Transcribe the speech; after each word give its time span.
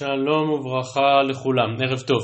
שלום 0.00 0.50
וברכה 0.50 1.22
לכולם, 1.28 1.76
ערב 1.82 2.00
טוב. 2.00 2.22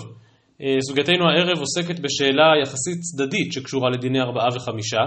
אה, 0.63 0.77
סוגייתנו 0.89 1.29
הערב 1.29 1.59
עוסקת 1.59 2.01
בשאלה 2.01 2.49
יחסית 2.63 2.99
צדדית 3.01 3.53
שקשורה 3.53 3.91
לדיני 3.91 4.21
ארבעה 4.21 4.49
וחמישה. 4.55 5.01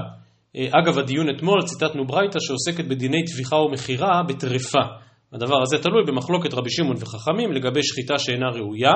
אה, 0.56 0.68
אגב 0.80 1.00
הדיון 1.00 1.30
אתמול 1.30 1.62
ציטטנו 1.62 2.08
ברייתא 2.08 2.40
שעוסקת 2.40 2.86
בדיני 2.86 3.24
טביחה 3.26 3.56
ומכירה 3.56 4.24
בטרפה. 4.28 4.86
הדבר 5.34 5.62
הזה 5.62 5.78
תלוי 5.78 6.04
במחלוקת 6.08 6.54
רבי 6.54 6.70
שמעון 6.70 6.96
וחכמים 7.00 7.52
לגבי 7.52 7.84
שחיטה 7.84 8.20
שאינה 8.20 8.50
ראויה, 8.50 8.94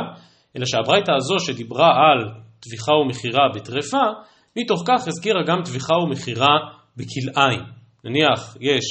אלא 0.58 0.66
שהברייתא 0.66 1.12
הזו 1.12 1.40
שדיברה 1.40 1.88
על 1.88 2.30
טביחה 2.60 2.94
ומכירה 2.94 3.44
בטרפה, 3.56 4.06
מתוך 4.58 4.84
כך 4.88 5.08
הזכירה 5.08 5.44
גם 5.48 5.62
טביחה 5.66 5.94
ומכירה 5.94 6.58
בכלאיים. 6.98 7.83
נניח 8.04 8.58
יש, 8.62 8.86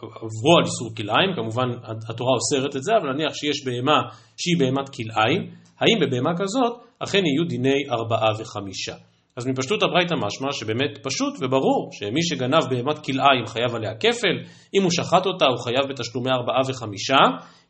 עברו 0.00 0.52
על 0.58 0.64
איסור 0.64 0.94
כלאיים, 0.96 1.30
כמובן 1.36 1.68
התורה 2.08 2.30
אוסרת 2.34 2.76
את 2.76 2.82
זה, 2.82 2.92
אבל 2.96 3.12
נניח 3.12 3.34
שיש 3.34 3.64
בהמה 3.64 4.00
שהיא 4.36 4.58
בהמת 4.58 4.88
כלאיים, 4.88 5.50
האם 5.80 5.98
בבהמה 6.00 6.32
כזאת 6.38 6.72
אכן 6.98 7.22
יהיו 7.26 7.44
דיני 7.48 7.80
ארבעה 7.90 8.32
וחמישה. 8.38 8.94
אז 9.36 9.46
מפשטות 9.46 9.82
הברייתא 9.82 10.14
משמע 10.14 10.52
שבאמת 10.52 10.98
פשוט 11.02 11.34
וברור 11.40 11.90
שמי 11.92 12.22
שגנב 12.22 12.64
בהמת 12.70 12.98
כלאיים 13.04 13.46
חייב 13.46 13.74
עליה 13.74 13.94
כפל, 13.94 14.36
אם 14.74 14.82
הוא 14.82 14.90
שחט 14.90 15.26
אותה 15.26 15.44
הוא 15.46 15.58
חייב 15.64 15.88
בתשלומי 15.88 16.30
ארבעה 16.30 16.60
וחמישה, 16.68 17.22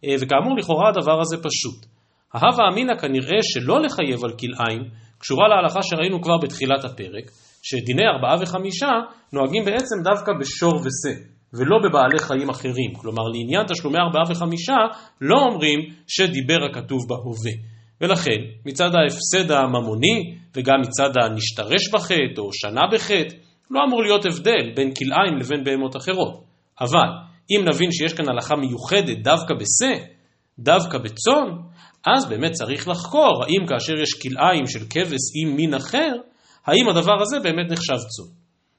אה, 0.04 0.14
וכאמור 0.20 0.56
לכאורה 0.58 0.88
הדבר 0.88 1.20
הזה 1.20 1.36
פשוט. 1.36 1.86
ההווה 2.34 2.64
אמינא 2.72 2.94
כנראה 2.94 3.38
שלא 3.42 3.80
לחייב 3.80 4.24
על 4.24 4.32
כלאיים 4.32 4.82
קשורה 5.18 5.48
להלכה 5.48 5.82
שראינו 5.82 6.22
כבר 6.22 6.38
בתחילת 6.42 6.84
הפרק, 6.84 7.30
שדיני 7.62 8.02
ארבעה 8.14 8.36
וחמישה 8.42 8.90
נוהגים 9.32 9.64
בעצם 9.64 9.96
דווקא 10.04 10.32
בשור 10.40 10.74
ושה, 10.74 11.20
ולא 11.54 11.76
בבעלי 11.84 12.18
חיים 12.18 12.50
אחרים. 12.50 12.94
כלומר, 13.00 13.22
לעניין 13.22 13.66
תשלומי 13.66 13.98
ארבעה 13.98 14.22
וחמישה, 14.30 14.76
לא 15.20 15.36
אומרים 15.38 15.78
שדיבר 16.08 16.58
הכתוב 16.70 16.98
בהווה. 17.08 17.54
ולכן, 18.00 18.40
מצד 18.66 18.90
ההפסד 18.94 19.50
הממוני, 19.50 20.34
וגם 20.56 20.74
מצד 20.80 21.10
הנשתרש 21.16 21.88
בחטא, 21.92 22.40
או 22.40 22.52
שנה 22.52 22.80
בחטא, 22.92 23.36
לא 23.70 23.80
אמור 23.88 24.02
להיות 24.02 24.26
הבדל 24.26 24.72
בין 24.76 24.90
כלאיים 24.94 25.38
לבין 25.40 25.64
בהמות 25.64 25.96
אחרות. 25.96 26.44
אבל, 26.80 27.08
אם 27.50 27.68
נבין 27.68 27.92
שיש 27.92 28.12
כאן 28.12 28.28
הלכה 28.28 28.56
מיוחדת 28.56 29.18
דווקא 29.24 29.54
בשה, 29.54 30.04
דווקא 30.58 30.98
בצאן, 30.98 31.48
אז 32.06 32.28
באמת 32.28 32.52
צריך 32.52 32.88
לחקור 32.88 33.44
האם 33.44 33.66
כאשר 33.68 33.92
יש 34.02 34.14
כלאיים 34.22 34.66
של 34.66 34.80
כבש 34.90 35.24
עם 35.42 35.56
מין 35.56 35.74
אחר, 35.74 36.12
האם 36.66 36.88
הדבר 36.88 37.22
הזה 37.22 37.40
באמת 37.42 37.70
נחשב 37.70 37.98
צום. 38.16 38.28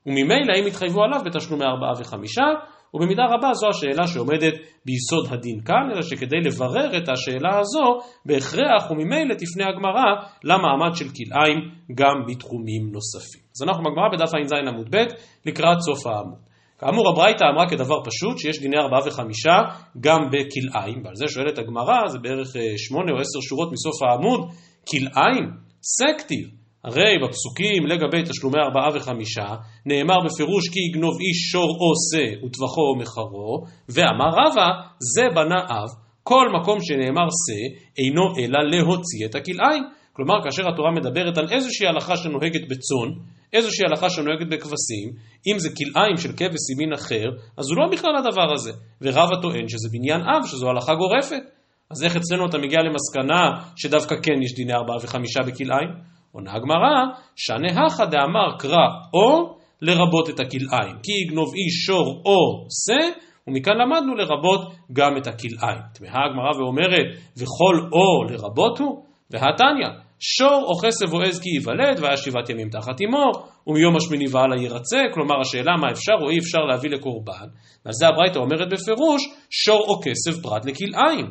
וממילא 0.05 0.53
האם 0.55 0.67
יתחייבו 0.67 1.03
עליו 1.03 1.19
בתשלומי 1.25 1.65
ארבעה 1.65 1.91
וחמישה, 1.99 2.47
ובמידה 2.93 3.23
רבה 3.23 3.53
זו 3.53 3.67
השאלה 3.69 4.07
שעומדת 4.07 4.53
ביסוד 4.85 5.25
הדין 5.29 5.61
כאן, 5.61 5.91
אלא 5.93 6.01
שכדי 6.01 6.39
לברר 6.45 6.97
את 6.97 7.09
השאלה 7.09 7.59
הזו, 7.59 7.87
בהכרח 8.25 8.91
וממילא 8.91 9.33
תפנה 9.33 9.65
הגמרא 9.69 10.09
למעמד 10.43 10.95
של 10.95 11.05
כלאיים 11.05 11.59
גם 11.95 12.15
בתחומים 12.27 12.83
נוספים. 12.91 13.41
אז 13.55 13.63
אנחנו 13.63 13.83
בגמרא 13.83 14.09
בדף 14.13 14.33
ע"ז 14.35 14.53
עמוד 14.67 14.95
ב' 14.95 15.05
לקראת 15.45 15.77
סוף 15.81 16.07
העמוד. 16.07 16.39
כאמור 16.79 17.09
הברייתא 17.09 17.43
אמרה 17.53 17.69
כדבר 17.69 18.03
פשוט 18.05 18.37
שיש 18.37 18.59
דיני 18.59 18.77
ארבעה 18.77 19.07
וחמישה 19.07 19.57
גם 19.99 20.19
בכלאיים, 20.31 21.01
ועל 21.05 21.15
זה 21.15 21.25
שואלת 21.27 21.57
הגמרא, 21.59 22.07
זה 22.07 22.19
בערך 22.19 22.55
אה, 22.55 22.61
שמונה 22.77 23.11
או 23.11 23.17
עשר 23.17 23.39
שורות 23.41 23.71
מסוף 23.71 24.03
העמוד, 24.03 24.41
כלאיים? 24.89 25.45
סקטיב. 25.83 26.62
הרי 26.83 27.13
בפסוקים 27.23 27.85
לגבי 27.87 28.23
תשלומי 28.29 28.59
ארבעה 28.59 28.89
וחמישה, 28.95 29.47
נאמר 29.85 30.17
בפירוש 30.25 30.69
כי 30.69 30.79
יגנוב 30.79 31.15
איש 31.21 31.37
שור 31.51 31.69
או 31.81 31.89
שא 32.09 32.45
וטבחו 32.45 32.81
או 32.81 32.95
מחרו, 32.95 33.63
ואמר 33.89 34.31
רבא, 34.39 34.67
זה 35.15 35.23
בנה 35.35 35.59
אב, 35.69 35.89
כל 36.23 36.47
מקום 36.59 36.77
שנאמר 36.81 37.27
שא, 37.43 37.61
אינו 37.97 38.25
אלא 38.37 38.59
להוציא 38.71 39.25
את 39.25 39.35
הכלאיים. 39.35 39.83
כלומר, 40.15 40.33
כאשר 40.43 40.69
התורה 40.69 40.91
מדברת 40.91 41.37
על 41.37 41.47
איזושהי 41.51 41.87
הלכה 41.87 42.17
שנוהגת 42.17 42.61
בצאן, 42.69 43.09
איזושהי 43.53 43.85
הלכה 43.89 44.09
שנוהגת 44.09 44.47
בכבשים, 44.51 45.07
אם 45.47 45.59
זה 45.59 45.69
כלאיים 45.77 46.17
של 46.17 46.31
כבש 46.37 46.63
עם 46.71 46.77
מין 46.77 46.93
אחר, 46.93 47.25
אז 47.57 47.69
הוא 47.69 47.77
לא 47.77 47.87
בכלל 47.91 48.15
הדבר 48.15 48.53
הזה. 48.53 48.71
ורבא 49.01 49.41
טוען 49.41 49.67
שזה 49.67 49.89
בניין 49.91 50.21
אב, 50.21 50.47
שזו 50.47 50.69
הלכה 50.69 50.95
גורפת. 50.95 51.43
אז 51.91 52.03
איך 52.03 52.15
אצלנו 52.15 52.45
אתה 52.49 52.57
מגיע 52.57 52.79
למסקנה 52.81 53.71
שדווקא 53.75 54.15
כן 54.23 54.41
יש 54.41 54.53
דיני 54.55 54.73
ארבעה 54.73 54.97
וחמישה 55.03 55.39
בכלאיים? 55.47 55.89
עונה 56.35 56.51
הגמרא, 56.53 56.95
שנה 57.35 57.85
הכא 57.85 58.05
דאמר 58.05 58.57
קרא 58.59 58.87
או 59.13 59.57
לרבות 59.81 60.29
את 60.29 60.39
הכלאיים, 60.39 60.95
כי 61.03 61.11
יגנוב 61.11 61.53
איש 61.53 61.85
שור 61.85 62.21
או 62.25 62.67
שא, 62.69 63.19
ומכאן 63.47 63.73
למדנו 63.77 64.15
לרבות 64.15 64.61
גם 64.93 65.17
את 65.17 65.27
הכלאיים. 65.27 65.81
תמהה 65.93 66.25
הגמרא 66.25 66.51
ואומרת, 66.57 67.07
וכל 67.37 67.75
או 67.91 68.23
לרבות 68.29 68.79
הוא, 68.79 69.03
והתניא, 69.31 69.89
שור 70.19 70.65
או 70.67 70.87
כסף 70.87 71.13
או 71.13 71.21
עז 71.21 71.39
כי 71.41 71.49
ייוולד, 71.49 71.99
והיה 72.01 72.17
שבעת 72.17 72.49
ימים 72.49 72.69
תחת 72.69 73.01
אמו, 73.01 73.31
ומיום 73.67 73.95
השמיני 73.95 74.25
והלאה 74.31 74.57
ירצה, 74.57 75.01
כלומר 75.13 75.35
השאלה 75.41 75.77
מה 75.81 75.91
אפשר 75.91 76.17
או 76.21 76.29
אי 76.29 76.39
אפשר 76.39 76.59
להביא 76.59 76.89
לקורבן, 76.89 77.47
ועל 77.85 77.93
זה 77.93 78.07
הברייתא 78.07 78.39
אומרת 78.39 78.67
בפירוש, 78.73 79.21
שור 79.49 79.85
או 79.87 80.01
כסף 80.03 80.41
פרט 80.43 80.65
לכלאיים, 80.65 81.25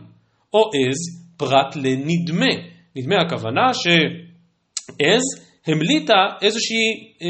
או 0.54 0.60
עז 0.60 1.00
פרט 1.36 1.76
לנדמה. 1.76 2.54
נדמה 2.96 3.16
הכוונה 3.26 3.74
ש... 3.74 3.86
עז 4.98 5.22
המליטה 5.66 6.26
איזושהי, 6.42 7.14
אה, 7.22 7.26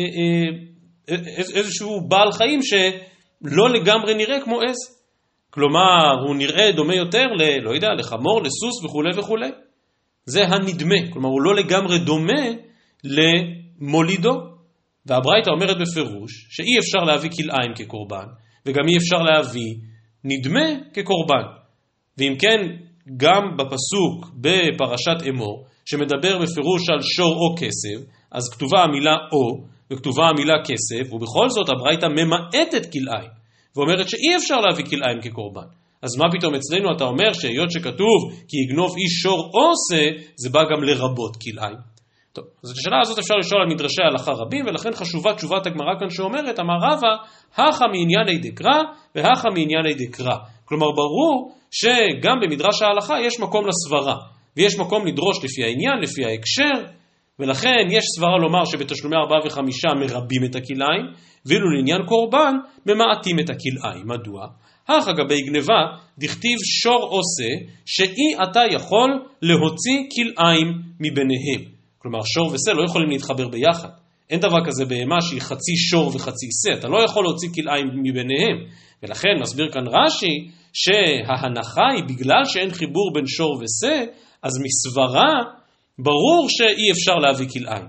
אה, 1.09 1.17
איזשהו 1.55 2.09
בעל 2.09 2.33
חיים 2.33 2.61
שלא 2.63 3.71
לגמרי 3.71 4.15
נראה 4.15 4.41
כמו 4.45 4.61
עז. 4.61 5.03
כלומר, 5.51 6.13
הוא 6.27 6.37
נראה 6.37 6.73
דומה 6.73 6.95
יותר 6.95 7.27
ל... 7.39 7.43
לא 7.63 7.75
יודע, 7.75 7.89
לחמור, 7.99 8.43
לסוס 8.43 8.85
וכולי 8.85 9.11
וכולי. 9.19 9.51
זה 10.25 10.45
הנדמה, 10.45 11.13
כלומר 11.13 11.29
הוא 11.29 11.43
לא 11.43 11.55
לגמרי 11.55 11.99
דומה 11.99 12.43
למולידו. 13.05 14.53
והברייתא 15.07 15.51
אומרת 15.51 15.77
בפירוש 15.81 16.47
שאי 16.51 16.79
אפשר 16.79 16.99
להביא 16.99 17.31
כלאיים 17.31 17.75
כקורבן, 17.75 18.27
וגם 18.67 18.89
אי 18.89 18.97
אפשר 18.97 19.23
להביא 19.23 19.75
נדמה 20.25 20.67
כקורבן. 20.95 21.45
ואם 22.19 22.35
כן, 22.39 22.59
גם 23.17 23.57
בפסוק 23.57 24.35
בפרשת 24.35 25.29
אמור, 25.29 25.67
שמדבר 25.85 26.39
בפירוש 26.39 26.91
על 26.91 27.03
שור 27.03 27.35
או 27.35 27.57
כסף, 27.57 28.13
אז 28.31 28.49
כתובה 28.53 28.83
המילה 28.83 29.15
או 29.33 29.65
וכתובה 29.93 30.29
המילה 30.29 30.55
כסף, 30.65 31.13
ובכל 31.13 31.51
זאת 31.51 31.69
הברייתא 31.69 32.07
ממעטת 32.07 32.93
כלאיים, 32.93 33.31
ואומרת 33.77 34.09
שאי 34.09 34.37
אפשר 34.37 34.61
להביא 34.61 34.85
כלאיים 34.85 35.21
כקורבן. 35.23 35.67
אז 36.03 36.17
מה 36.17 36.25
פתאום 36.33 36.55
אצלנו 36.55 36.97
אתה 36.97 37.05
אומר 37.05 37.33
שהיות 37.33 37.71
שכתוב 37.71 38.19
כי 38.49 38.57
יגנוב 38.57 38.95
איש 38.97 39.13
שור 39.23 39.51
עושה, 39.53 40.03
זה 40.37 40.51
בא 40.51 40.61
גם 40.65 40.83
לרבות 40.83 41.37
כלאיים. 41.37 41.93
טוב, 42.33 42.45
אז 42.65 42.71
את 42.71 42.77
השאלה 42.79 43.01
הזאת 43.01 43.19
אפשר 43.19 43.35
לשאול 43.35 43.61
על 43.63 43.69
מדרשי 43.69 44.03
הלכה 44.03 44.33
רבים, 44.33 44.67
ולכן 44.67 44.93
חשובה 44.93 45.35
תשובת 45.35 45.67
הגמרא 45.67 45.95
כאן 46.01 46.11
שאומרת, 46.11 46.61
אמר 46.61 46.75
רבא, 46.83 47.13
הכא 47.53 47.85
מענייני 47.93 48.39
דקרא 48.51 48.83
והכא 49.15 49.49
מענייני 49.55 49.95
דקרא. 49.95 50.37
כלומר, 50.65 50.87
ברור 50.87 51.55
שגם 51.71 52.37
במדרש 52.43 52.83
ההלכה 52.83 53.21
יש 53.21 53.41
מקום 53.41 53.65
לסברה. 53.67 54.17
ויש 54.57 54.79
מקום 54.79 55.07
לדרוש 55.07 55.45
לפי 55.45 55.65
העניין, 55.65 55.99
לפי 56.03 56.25
ההקשר, 56.25 56.89
ולכן 57.39 57.87
יש 57.91 58.05
סברה 58.17 58.39
לומר 58.39 58.65
שבתשלומי 58.65 59.17
ארבעה 59.17 59.47
וחמישה 59.47 59.89
מרבים 60.01 60.45
את 60.45 60.55
הכלאיים, 60.55 61.05
ואילו 61.47 61.71
לעניין 61.71 62.03
קורבן 62.07 62.55
ממעטים 62.87 63.41
את 63.41 63.51
הכלאיים. 63.51 64.07
מדוע? 64.07 64.47
אך 64.87 65.09
אגבי 65.09 65.43
גניבה, 65.43 65.81
דכתיב 66.19 66.59
שור 66.83 67.03
עושה, 67.03 67.67
שאי 67.87 68.51
אתה 68.51 68.61
יכול 68.75 69.11
להוציא 69.43 69.99
כלאיים 70.15 70.69
מביניהם. 71.01 71.73
כלומר, 71.99 72.19
שור 72.25 72.47
ושה 72.47 72.73
לא 72.73 72.85
יכולים 72.85 73.09
להתחבר 73.09 73.49
ביחד. 73.49 73.89
אין 74.31 74.41
דבר 74.41 74.65
כזה 74.67 74.85
בהמה 74.85 75.21
שהיא 75.21 75.41
חצי 75.41 75.77
שור 75.77 76.09
וחצי 76.15 76.47
שה, 76.65 76.79
אתה 76.79 76.89
לא 76.89 77.05
יכול 77.05 77.25
להוציא 77.25 77.49
כלאיים 77.55 77.87
מביניהם. 78.03 78.57
ולכן 79.03 79.29
מסביר 79.41 79.71
כאן 79.73 79.83
רש"י 79.87 80.51
שההנחה 80.73 81.87
היא 81.95 82.05
בגלל 82.05 82.45
שאין 82.45 82.71
חיבור 82.71 83.13
בין 83.15 83.27
שור 83.27 83.53
ושה, 83.63 84.05
אז 84.43 84.53
מסברה 84.65 85.33
ברור 85.99 86.47
שאי 86.49 86.91
אפשר 86.93 87.15
להביא 87.15 87.47
כלאיים, 87.49 87.87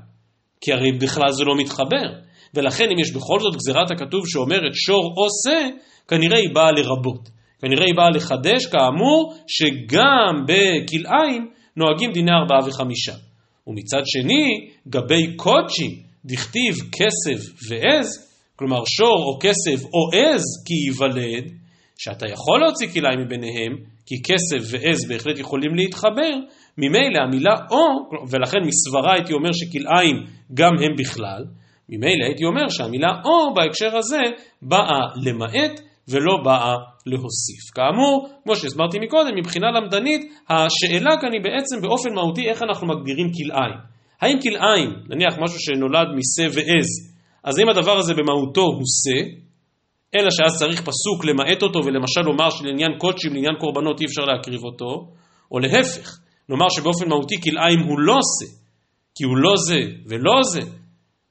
כי 0.61 0.73
הרי 0.73 0.91
בכלל 0.91 1.31
זה 1.31 1.43
לא 1.43 1.55
מתחבר. 1.57 2.23
ולכן 2.53 2.83
אם 2.83 2.99
יש 2.99 3.11
בכל 3.11 3.39
זאת 3.39 3.55
גזירת 3.55 3.91
הכתוב 3.91 4.21
שאומרת 4.25 4.73
שור 4.73 5.13
או 5.17 5.27
שא, 5.43 5.69
כנראה 6.07 6.37
היא 6.37 6.49
באה 6.53 6.71
לרבות. 6.71 7.29
כנראה 7.61 7.85
היא 7.85 7.95
באה 7.95 8.09
לחדש, 8.09 8.65
כאמור, 8.65 9.35
שגם 9.47 10.45
בכלאיים 10.47 11.49
נוהגים 11.77 12.11
דיני 12.11 12.31
ארבעה 12.31 12.67
וחמישה. 12.67 13.13
ומצד 13.67 14.01
שני, 14.05 14.69
גבי 14.87 15.35
קודשי, 15.35 16.01
דכתיב 16.25 16.73
כסף 16.91 17.69
ועז, 17.69 18.33
כלומר 18.55 18.83
שור 18.85 19.23
או 19.25 19.39
כסף 19.39 19.85
או 19.85 20.17
עז 20.17 20.43
כי 20.65 20.73
ייוולד, 20.73 21.51
שאתה 21.97 22.25
יכול 22.33 22.59
להוציא 22.59 22.87
כלאיים 22.87 23.19
מביניהם, 23.19 23.92
כי 24.05 24.15
כסף 24.23 24.71
ועז 24.71 25.07
בהחלט 25.09 25.39
יכולים 25.39 25.75
להתחבר, 25.75 26.33
ממילא 26.77 27.19
המילה 27.23 27.55
או, 27.71 28.09
ולכן 28.29 28.57
מסברה 28.65 29.13
הייתי 29.13 29.33
אומר 29.33 29.49
שכלאיים 29.53 30.15
גם 30.53 30.71
הם 30.83 30.95
בכלל, 30.97 31.45
ממילא 31.89 32.25
הייתי 32.25 32.45
אומר 32.45 32.69
שהמילה 32.69 33.11
או 33.25 33.53
בהקשר 33.53 33.97
הזה 33.97 34.21
באה 34.61 35.01
למעט 35.25 35.79
ולא 36.07 36.37
באה 36.43 36.75
להוסיף. 37.05 37.71
כאמור, 37.75 38.29
כמו 38.43 38.55
שהסברתי 38.55 38.99
מקודם, 38.99 39.35
מבחינה 39.37 39.67
למדנית, 39.71 40.21
השאלה 40.49 41.11
כאן 41.21 41.33
היא 41.33 41.41
בעצם 41.43 41.81
באופן 41.81 42.13
מהותי 42.13 42.49
איך 42.49 42.63
אנחנו 42.63 42.87
מגדירים 42.87 43.31
כלאיים. 43.31 43.79
האם 44.21 44.37
כלאיים, 44.41 44.89
נניח 45.09 45.33
משהו 45.39 45.59
שנולד 45.59 46.07
משה 46.15 46.49
ועז, 46.55 46.89
אז 47.43 47.59
האם 47.59 47.69
הדבר 47.69 47.97
הזה 47.97 48.13
במהותו 48.13 48.61
הוא 48.61 48.83
שא, 49.03 49.43
אלא 50.15 50.29
שאז 50.31 50.59
צריך 50.59 50.81
פסוק 50.81 51.25
למעט 51.25 51.61
אותו 51.61 51.79
ולמשל 51.85 52.21
לומר 52.21 52.49
שלעניין 52.49 52.91
קודשים, 52.97 53.33
לעניין 53.33 53.55
קורבנות 53.59 54.01
אי 54.01 54.05
אפשר 54.05 54.21
להקריב 54.21 54.63
אותו, 54.63 55.07
או 55.51 55.59
להפך, 55.59 56.17
נאמר 56.49 56.69
שבאופן 56.69 57.09
מהותי 57.09 57.41
כלאיים 57.41 57.79
הוא 57.79 57.99
לא 57.99 58.19
שא, 58.39 58.51
כי 59.15 59.23
הוא 59.23 59.37
לא 59.37 59.53
זה 59.67 59.79
ולא 60.09 60.43
זה, 60.43 60.61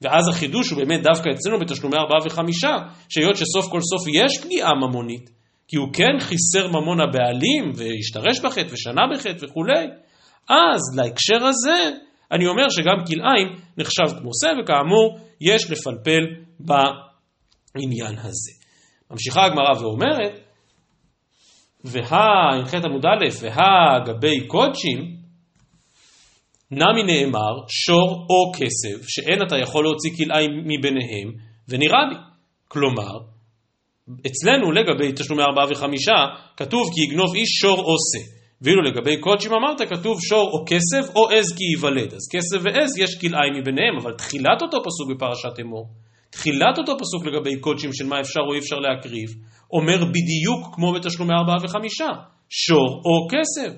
ואז 0.02 0.29
החידוש 0.29 0.70
הוא 0.70 0.79
באמת 0.79 1.02
דווקא 1.02 1.29
אצלנו 1.34 1.58
בתשלומי 1.61 1.96
ארבעה 1.96 2.19
וחמישה, 2.26 2.76
שהיות 3.08 3.37
שסוף 3.37 3.70
כל 3.70 3.81
סוף 3.81 4.08
יש 4.08 4.44
פגיעה 4.44 4.75
ממונית, 4.75 5.31
כי 5.69 5.76
הוא 5.76 5.88
כן 5.93 6.19
חיסר 6.20 6.69
ממון 6.69 7.00
הבעלים, 7.00 7.73
והשתרש 7.75 8.40
בחטא, 8.44 8.75
ושנה 8.75 9.02
בחטא 9.14 9.46
וכולי, 9.46 9.87
אז 10.49 10.81
להקשר 10.96 11.46
הזה, 11.46 11.90
אני 12.32 12.46
אומר 12.46 12.69
שגם 12.69 13.05
כלאיים 13.06 13.49
נחשב 13.79 14.19
כמו 14.20 14.31
שא, 14.43 14.52
וכאמור, 14.62 15.19
יש 15.40 15.70
לפלפל 15.70 16.23
בעניין 16.61 18.19
הזה. 18.19 18.62
ממשיכה 19.12 19.44
הגמרא 19.44 19.81
ואומרת, 19.81 20.41
והא, 21.85 22.64
ח' 22.67 22.75
עמוד 22.75 23.06
א', 23.06 23.29
והא 23.41 24.05
גבי 24.06 24.47
קודשים, 24.47 25.17
נמי 26.70 27.03
נאמר 27.06 27.55
שור 27.69 28.26
או 28.31 28.53
כסף, 28.53 29.09
שאין 29.09 29.43
אתה 29.47 29.59
יכול 29.59 29.85
להוציא 29.85 30.11
כלאיים 30.17 30.50
מביניהם, 30.50 31.29
ונראה 31.69 32.05
לי. 32.11 32.17
כלומר, 32.69 33.19
אצלנו 34.26 34.73
לגבי 34.73 35.12
תשלומי 35.12 35.43
ארבעה 35.43 35.67
וחמישה, 35.70 36.26
כתוב 36.56 36.91
כי 36.94 37.00
יגנוב 37.00 37.35
איש 37.35 37.49
שור 37.49 37.79
או 37.79 37.94
שא. 38.12 38.32
ואילו 38.62 38.82
לגבי 38.82 39.17
קודשים 39.20 39.53
אמרת, 39.53 39.81
כתוב 39.91 40.20
שור 40.20 40.50
או 40.53 40.65
כסף 40.67 41.17
או 41.17 41.31
עז 41.31 41.56
כי 41.56 41.65
ייוולד. 41.65 42.15
אז 42.15 42.29
כסף 42.32 42.58
ועז 42.62 42.99
יש 42.99 43.20
כלאיים 43.20 43.53
מביניהם, 43.56 43.97
אבל 44.03 44.12
תחילת 44.12 44.62
אותו 44.62 44.79
פסוק 44.85 45.11
בפרשת 45.17 45.61
אמור, 45.61 45.87
תחילת 46.32 46.79
אותו 46.79 46.93
פסוק 46.99 47.26
לגבי 47.26 47.61
קודשים 47.61 47.93
של 47.93 48.06
מה 48.06 48.20
אפשר 48.20 48.40
או 48.40 48.55
אי 48.55 48.58
אפשר 48.58 48.76
להקריב, 48.76 49.29
אומר 49.73 50.05
בדיוק 50.05 50.75
כמו 50.75 50.93
בתשלומי 50.93 51.34
ארבעה 51.34 51.56
וחמישה, 51.62 52.08
שור 52.50 53.02
או 53.06 53.29
כסף, 53.32 53.73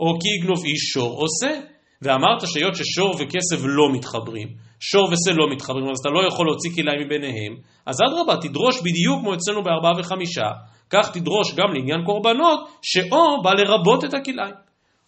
או 0.00 0.18
כי 0.20 0.28
יגנוב 0.28 0.64
איש 0.64 0.80
שור 0.92 1.12
או 1.20 1.26
שא. 1.40 1.60
ואמרת 2.02 2.40
שהיות 2.46 2.74
ששור 2.76 3.10
וכסף 3.10 3.64
לא 3.64 3.92
מתחברים, 3.92 4.48
שור 4.80 5.04
ושה 5.04 5.36
לא 5.36 5.46
מתחברים, 5.52 5.90
אז 5.90 5.98
אתה 6.00 6.08
לא 6.08 6.28
יכול 6.28 6.46
להוציא 6.46 6.70
כלאיים 6.74 7.06
מביניהם, 7.06 7.56
אז 7.86 7.96
אדרבה, 8.02 8.36
תדרוש 8.42 8.80
בדיוק 8.80 9.20
כמו 9.20 9.34
אצלנו 9.34 9.62
בארבעה 9.62 9.92
וחמישה, 9.98 10.48
כך 10.90 11.10
תדרוש 11.12 11.54
גם 11.54 11.74
לעניין 11.74 12.04
קורבנות, 12.06 12.60
שאו 12.82 13.42
בא 13.42 13.50
לרבות 13.50 14.04
את 14.04 14.14
הכלאיים. 14.14 14.54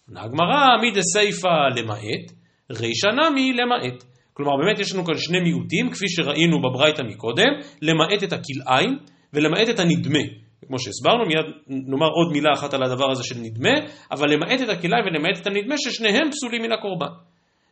הגמרא, 0.09 0.77
מי 0.81 0.91
דסייפא 0.91 1.57
למעט, 1.77 2.25
רישא 2.71 3.07
נמי 3.07 3.53
למעט. 3.53 4.03
כלומר, 4.39 4.57
באמת 4.57 4.79
יש 4.79 4.93
לנו 4.93 5.05
כאן 5.05 5.17
שני 5.17 5.39
מיעוטים, 5.39 5.89
כפי 5.91 6.05
שראינו 6.07 6.57
בברייתא 6.61 7.01
מקודם, 7.01 7.51
למעט 7.81 8.23
את 8.23 8.33
הכלאיים 8.33 8.97
ולמעט 9.33 9.69
את 9.69 9.79
הנדמה. 9.79 10.23
כמו 10.67 10.79
שהסברנו, 10.79 11.25
מיד 11.25 11.45
נאמר 11.67 12.07
עוד 12.07 12.31
מילה 12.31 12.49
אחת 12.53 12.73
על 12.73 12.83
הדבר 12.83 13.11
הזה 13.11 13.23
של 13.23 13.35
נדמה, 13.37 13.75
אבל 14.11 14.33
למעט 14.33 14.61
את 14.61 14.69
הכלאיים 14.69 15.05
ולמעט 15.05 15.41
את 15.41 15.47
הנדמה, 15.47 15.75
ששניהם 15.77 16.31
פסולים 16.31 16.61
מן 16.61 16.71
הקורבן. 16.71 17.13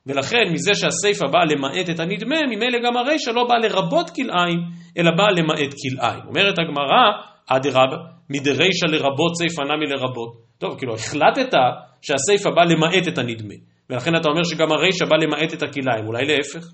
ולכן 0.07 0.43
מזה 0.53 0.71
שהסיפא 0.73 1.27
באה 1.27 1.45
למעט 1.45 1.89
את 1.89 1.99
הנדמה, 1.99 2.35
ממילא 2.49 2.79
גם 2.83 2.97
הרישא 2.97 3.29
לא 3.29 3.43
באה 3.47 3.57
לרבות 3.59 4.09
כלאיים, 4.09 4.59
אלא 4.97 5.11
באה 5.17 5.31
למעט 5.31 5.73
כלאיים. 5.81 6.23
אומרת 6.27 6.55
הגמרא, 6.59 7.03
אדרבה, 7.47 7.97
מדרישא 8.29 8.85
לרבות 8.85 9.31
סיפא 9.37 9.61
נמי 9.61 9.85
לרבות. 9.85 10.33
טוב, 10.57 10.77
כאילו 10.77 10.93
החלטת 10.93 11.53
שהסיפא 12.01 12.49
באה 12.55 12.65
למעט 12.65 13.07
את 13.07 13.17
הנדמה, 13.17 13.53
ולכן 13.89 14.15
אתה 14.15 14.29
אומר 14.29 14.43
שגם 14.43 14.71
הרישא 14.71 15.05
באה 15.05 15.17
למעט 15.17 15.53
את 15.53 15.63
הכלאיים, 15.63 16.07
אולי 16.07 16.25
להפך? 16.25 16.67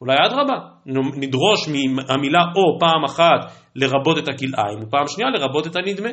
אולי 0.00 0.16
אדרבה, 0.26 0.58
נדרוש 1.16 1.68
מהמילה 1.68 2.42
או 2.56 2.78
פעם 2.80 3.04
אחת 3.04 3.52
לרבות 3.76 4.18
את 4.18 4.28
הכלאיים, 4.28 4.78
ופעם 4.82 5.06
שנייה 5.08 5.30
לרבות 5.30 5.66
את 5.66 5.76
הנדמה. 5.76 6.08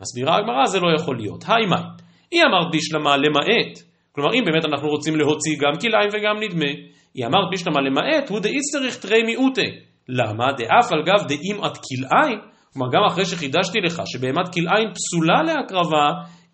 מסבירה 0.00 0.36
הגמרא, 0.36 0.66
זה 0.66 0.80
לא 0.80 0.88
יכול 1.00 1.16
להיות. 1.16 1.44
היי 1.48 1.66
מאי, 1.66 1.82
היא 2.30 2.42
אמרת 2.42 2.74
בשלמה 2.74 3.16
למעט, 3.16 3.78
כלומר 4.12 4.34
אם 4.34 4.44
באמת 4.44 4.64
אנחנו 4.64 4.88
רוצים 4.88 5.16
להוציא 5.16 5.56
גם 5.60 5.72
כלאיים 5.80 6.10
וגם 6.12 6.36
נדמה, 6.42 6.70
היא 7.14 7.26
אמרת 7.26 7.48
בשלמה 7.52 7.80
למעט, 7.80 8.30
הוא 8.30 8.40
דאיס 8.40 8.64
צריך 8.72 8.96
תרי 8.96 9.22
מיעוטי. 9.22 9.70
למה? 10.08 10.52
דאף 10.52 10.92
על 10.92 11.02
גב 11.02 11.26
דאם 11.28 11.64
את 11.66 11.78
כלאיים, 11.86 12.38
כלומר 12.72 12.88
גם 12.92 13.04
אחרי 13.06 13.24
שחידשתי 13.24 13.80
לך 13.80 14.02
שבהמת 14.06 14.54
כלאיים 14.54 14.88
פסולה 14.94 15.42
להקרבה, 15.42 16.06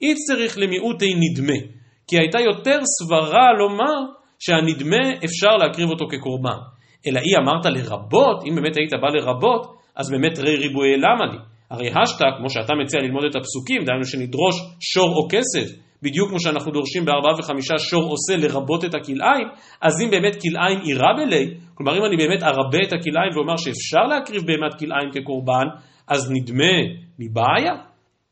אי 0.02 0.14
צריך 0.14 0.58
למיעוטי 0.58 1.14
נדמה. 1.14 1.75
כי 2.08 2.18
הייתה 2.18 2.38
יותר 2.40 2.78
סברה 2.84 3.52
לומר 3.58 3.96
שהנדמה 4.38 5.24
אפשר 5.24 5.56
להקריב 5.56 5.88
אותו 5.90 6.04
כקורבן. 6.10 6.58
אלא 7.06 7.20
היא 7.20 7.36
אמרת 7.42 7.66
לרבות, 7.66 8.44
אם 8.46 8.54
באמת 8.54 8.76
היית 8.76 8.92
בא 9.02 9.08
לרבות, 9.08 9.76
אז 9.96 10.10
באמת 10.10 10.38
רי 10.38 10.56
ריבועי 10.56 10.96
למה 10.96 11.26
לי? 11.32 11.38
הרי 11.70 11.88
השתא, 11.88 12.24
כמו 12.38 12.50
שאתה 12.50 12.72
מציע 12.82 13.00
ללמוד 13.00 13.24
את 13.30 13.36
הפסוקים, 13.36 13.84
דהיינו 13.84 14.04
שנדרוש 14.04 14.54
שור 14.80 15.08
או 15.16 15.28
כסף, 15.30 15.76
בדיוק 16.02 16.28
כמו 16.28 16.40
שאנחנו 16.40 16.72
דורשים 16.72 17.04
בארבעה 17.04 17.32
וחמישה 17.38 17.78
שור 17.78 18.02
עושה 18.10 18.36
לרבות 18.36 18.84
את 18.84 18.94
הכלאיים, 18.94 19.48
אז 19.82 20.02
אם 20.02 20.10
באמת 20.10 20.36
כלאיים 20.42 20.78
אירע 20.84 21.12
בלי, 21.16 21.54
כלומר 21.74 21.98
אם 21.98 22.04
אני 22.04 22.16
באמת 22.16 22.42
ארבה 22.42 22.78
את 22.86 22.92
הכלאיים 22.92 23.32
ואומר 23.36 23.56
שאפשר 23.56 24.02
להקריב 24.08 24.42
בהמת 24.46 24.74
כלאיים 24.78 25.10
כקורבן, 25.12 25.66
אז 26.08 26.32
נדמה 26.32 26.74
מבעיה. 27.18 27.74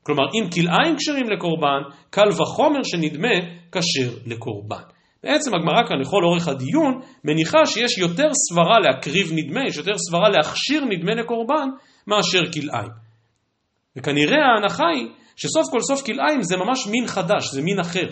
כלומר 0.07 0.25
אם 0.35 0.51
כלאיים 0.51 0.97
כשרים 0.97 1.31
לקורבן, 1.31 1.83
קל 2.11 2.29
וחומר 2.29 2.83
שנדמה 2.83 3.35
כשר 3.73 4.11
לקורבן. 4.27 4.83
בעצם 5.25 5.51
הגמרא 5.55 5.89
כאן 5.89 6.01
לכל 6.01 6.25
אורך 6.25 6.49
הדיון 6.49 7.01
מניחה 7.25 7.67
שיש 7.67 7.99
יותר 7.99 8.29
סברה 8.33 8.81
להקריב 8.81 9.33
נדמה, 9.33 9.61
יש 9.69 9.77
יותר 9.77 9.99
סברה 10.09 10.29
להכשיר 10.29 10.85
נדמה 10.85 11.15
לקורבן 11.15 11.69
מאשר 12.07 12.53
כלאיים. 12.53 12.91
וכנראה 13.97 14.37
ההנחה 14.47 14.85
היא 14.95 15.09
שסוף 15.37 15.67
כל 15.71 15.81
סוף 15.81 16.07
כלאיים 16.07 16.43
זה 16.43 16.57
ממש 16.57 16.87
מין 16.87 17.07
חדש, 17.07 17.51
זה 17.53 17.63
מין 17.63 17.81
אחר. 17.81 18.09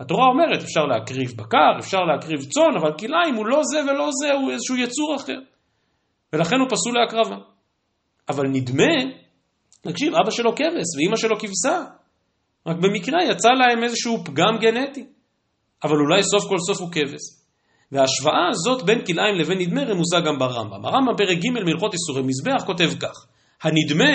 התורה 0.00 0.26
אומרת 0.26 0.62
אפשר 0.62 0.80
להקריב 0.80 1.30
בקר, 1.36 1.78
אפשר 1.78 1.98
להקריב 1.98 2.40
צאן, 2.40 2.76
אבל 2.80 2.98
כלאיים 2.98 3.34
הוא 3.34 3.46
לא 3.46 3.60
זה 3.64 3.82
ולא 3.82 4.08
זה, 4.12 4.32
הוא 4.32 4.50
איזשהו 4.50 4.76
יצור 4.76 5.16
אחר. 5.16 5.38
ולכן 6.32 6.56
הוא 6.60 6.68
פסול 6.70 6.94
להקרבה. 7.00 7.36
אבל 8.28 8.46
נדמה, 8.48 8.94
תקשיב, 9.90 10.14
אבא 10.14 10.30
שלו 10.30 10.54
כבש 10.54 10.88
ואימא 10.96 11.16
שלו 11.16 11.38
כבשה. 11.38 11.84
רק 12.66 12.76
במקרה 12.76 13.24
יצא 13.30 13.48
להם 13.48 13.84
איזשהו 13.84 14.24
פגם 14.24 14.58
גנטי. 14.60 15.06
אבל 15.84 15.96
אולי 15.96 16.22
סוף 16.22 16.44
כל 16.48 16.58
סוף 16.58 16.80
הוא 16.80 16.92
כבש. 16.92 17.24
וההשוואה 17.92 18.48
הזאת 18.50 18.82
בין 18.82 19.04
כלאיים 19.04 19.34
לבין 19.40 19.58
נדמה 19.58 19.82
רמוזה 19.84 20.16
גם 20.26 20.38
ברמב"ם. 20.38 20.84
הרמב"ם 20.84 21.16
פרק 21.16 21.38
ג' 21.38 21.50
מלכות 21.50 21.92
איסורי 21.94 22.22
מזבח 22.22 22.66
כותב 22.66 22.90
כך: 23.00 23.26
הנדמה 23.62 24.12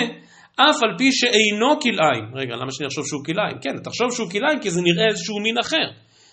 אף 0.56 0.82
על 0.82 0.98
פי 0.98 1.12
שאינו 1.12 1.80
כלאיים. 1.80 2.24
רגע, 2.34 2.56
למה 2.56 2.72
שאני 2.72 2.86
אחשוב 2.86 3.06
שהוא 3.06 3.24
כלאיים? 3.24 3.56
כן, 3.62 3.82
תחשוב 3.84 4.08
שהוא 4.14 4.30
כלאיים 4.30 4.60
כי 4.60 4.70
זה 4.70 4.80
נראה 4.82 5.06
איזשהו 5.10 5.40
מין 5.40 5.58
אחר. 5.58 5.86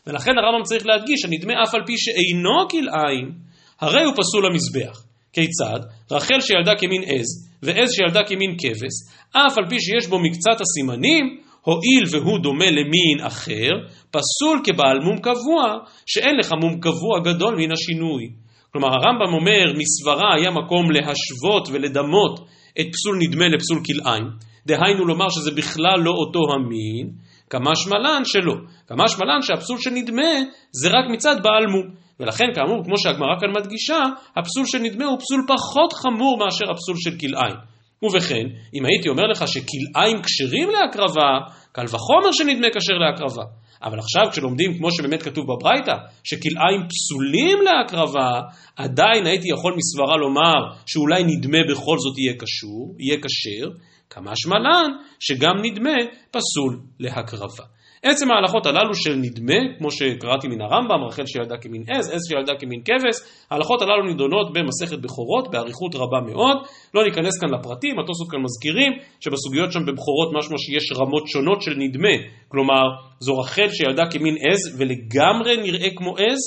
ולכן 0.07 0.31
הרמב"ם 0.37 0.63
צריך 0.63 0.85
להדגיש, 0.85 1.25
הנדמה 1.25 1.53
אף 1.63 1.75
על 1.75 1.81
פי 1.85 1.93
שאינו 1.97 2.67
כלאיים, 2.69 3.31
הרי 3.79 4.03
הוא 4.03 4.13
פסול 4.17 4.45
למזבח. 4.45 5.08
כיצד? 5.33 5.79
רחל 6.11 6.41
שילדה 6.41 6.71
כמין 6.79 7.01
עז, 7.05 7.49
ועז 7.63 7.91
שילדה 7.91 8.21
כמין 8.27 8.55
כבש, 8.57 8.95
אף 9.31 9.57
על 9.57 9.69
פי 9.69 9.79
שיש 9.79 10.07
בו 10.07 10.19
מקצת 10.19 10.61
הסימנים, 10.61 11.25
הואיל 11.61 12.03
והוא 12.11 12.39
דומה 12.39 12.65
למין 12.65 13.25
אחר, 13.27 13.71
פסול 14.11 14.61
כבעל 14.63 14.99
מום 14.99 15.17
קבוע, 15.17 15.63
שאין 16.05 16.35
לך 16.39 16.51
מום 16.61 16.79
קבוע 16.79 17.19
גדול 17.23 17.55
מן 17.55 17.71
השינוי. 17.71 18.29
כלומר 18.71 18.87
הרמב"ם 18.87 19.33
אומר, 19.33 19.73
מסברה 19.77 20.35
היה 20.35 20.51
מקום 20.51 20.91
להשוות 20.91 21.67
ולדמות 21.71 22.39
את 22.79 22.85
פסול 22.93 23.17
נדמה 23.21 23.47
לפסול 23.47 23.79
כלאיים, 23.85 24.23
דהיינו 24.65 25.05
לומר 25.05 25.29
שזה 25.29 25.51
בכלל 25.51 25.99
לא 25.99 26.11
אותו 26.11 26.39
המין, 26.53 27.09
כמה 27.49 27.75
שמלן 27.75 28.21
שלא. 28.25 28.53
כמה 28.87 29.07
שמלן 29.07 29.41
שהפסול 29.41 29.77
שנדמה 29.79 30.31
זה 30.71 30.89
רק 30.89 31.05
מצד 31.11 31.35
בעל 31.43 31.67
מום. 31.67 32.08
ולכן 32.19 32.45
כאמור, 32.55 32.83
כמו 32.83 32.97
שהגמרא 32.97 33.39
כאן 33.39 33.49
מדגישה, 33.57 33.99
הפסול 34.37 34.65
שנדמה 34.65 35.05
הוא 35.05 35.19
פסול 35.19 35.41
פחות 35.47 35.93
חמור 35.93 36.37
מאשר 36.37 36.65
הפסול 36.71 36.95
של 36.97 37.17
כלאיים. 37.19 37.55
ובכן, 38.03 38.45
אם 38.73 38.85
הייתי 38.85 39.09
אומר 39.09 39.23
לך 39.31 39.47
שכלאיים 39.47 40.21
כשרים 40.21 40.69
להקרבה, 40.69 41.29
קל 41.71 41.85
וחומר 41.85 42.31
שנדמה 42.31 42.67
כשר 42.75 42.93
להקרבה. 42.93 43.43
אבל 43.83 43.99
עכשיו 43.99 44.23
כשלומדים, 44.31 44.77
כמו 44.77 44.91
שבאמת 44.91 45.23
כתוב 45.23 45.45
בברייתא, 45.45 45.95
שכלאיים 46.23 46.81
פסולים 46.89 47.57
להקרבה, 47.61 48.41
עדיין 48.75 49.25
הייתי 49.25 49.47
יכול 49.49 49.73
מסברה 49.77 50.17
לומר 50.17 50.75
שאולי 50.85 51.23
נדמה 51.23 51.57
בכל 51.71 51.97
זאת 51.97 52.17
יהיה 52.17 52.33
קשור, 52.33 52.95
יהיה 52.99 53.17
כשר, 53.17 53.69
כמה 54.09 54.31
שמלן 54.35 54.91
שגם 55.19 55.55
נדמה 55.63 55.95
פסול 56.31 56.79
להקרבה. 56.99 57.63
עצם 58.03 58.31
ההלכות 58.31 58.65
הללו 58.65 58.95
של 58.95 59.15
נדמה, 59.15 59.59
כמו 59.77 59.91
שקראתי 59.91 60.47
מן 60.47 60.61
הרמב"ם, 60.61 61.03
רחל 61.07 61.25
שילדה 61.25 61.57
כמין 61.57 61.83
עז, 61.89 62.09
עז 62.09 62.21
שילדה 62.29 62.53
כמין 62.59 62.81
כבש, 62.85 63.17
ההלכות 63.51 63.81
הללו 63.81 64.03
נידונות 64.07 64.53
במסכת 64.53 64.99
בכורות 64.99 65.51
באריכות 65.51 65.95
רבה 65.95 66.19
מאוד. 66.31 66.57
לא 66.93 67.03
ניכנס 67.03 67.39
כאן 67.41 67.49
לפרטים, 67.49 67.99
התוספות 67.99 68.31
כאן 68.31 68.39
מזכירים 68.43 68.91
שבסוגיות 69.19 69.71
שם 69.71 69.85
בבכורות 69.87 70.29
משמע 70.37 70.57
שיש 70.57 70.91
רמות 70.99 71.27
שונות 71.27 71.61
של 71.61 71.71
נדמה. 71.77 72.15
כלומר, 72.47 72.83
זו 73.19 73.37
רחל 73.37 73.69
שילדה 73.69 74.03
כמין 74.11 74.35
עז 74.49 74.79
ולגמרי 74.79 75.57
נראה 75.57 75.89
כמו 75.95 76.17
עז, 76.17 76.41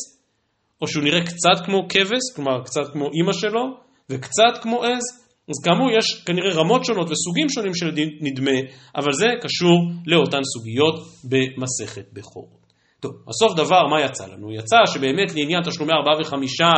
או 0.80 0.88
שהוא 0.88 1.04
נראה 1.04 1.20
קצת 1.20 1.66
כמו 1.66 1.78
כבש, 1.88 2.24
כלומר 2.36 2.62
קצת 2.64 2.92
כמו 2.92 3.10
אימא 3.12 3.32
שלו, 3.32 3.64
וקצת 4.10 4.62
כמו 4.62 4.84
עז, 4.84 5.02
אז 5.48 5.54
כאמור 5.64 5.90
יש 5.90 6.22
כנראה 6.26 6.54
רמות 6.54 6.84
שונות 6.84 7.10
וסוגים 7.10 7.48
שונים 7.48 7.74
של 7.74 7.90
נדמה, 8.20 8.58
אבל 8.96 9.12
זה 9.12 9.26
קשור 9.40 9.78
לאותן 10.06 10.40
סוגיות 10.44 10.94
במסכת 11.24 12.12
בכורות. 12.12 12.62
טוב, 13.00 13.12
בסוף 13.28 13.56
דבר 13.56 13.86
מה 13.86 14.00
יצא 14.00 14.26
לנו? 14.26 14.52
יצא 14.52 14.76
שבאמת 14.86 15.34
לעניין 15.34 15.62
תשלומי 15.62 15.92
ארבעה 15.92 16.20
וחמישה, 16.20 16.72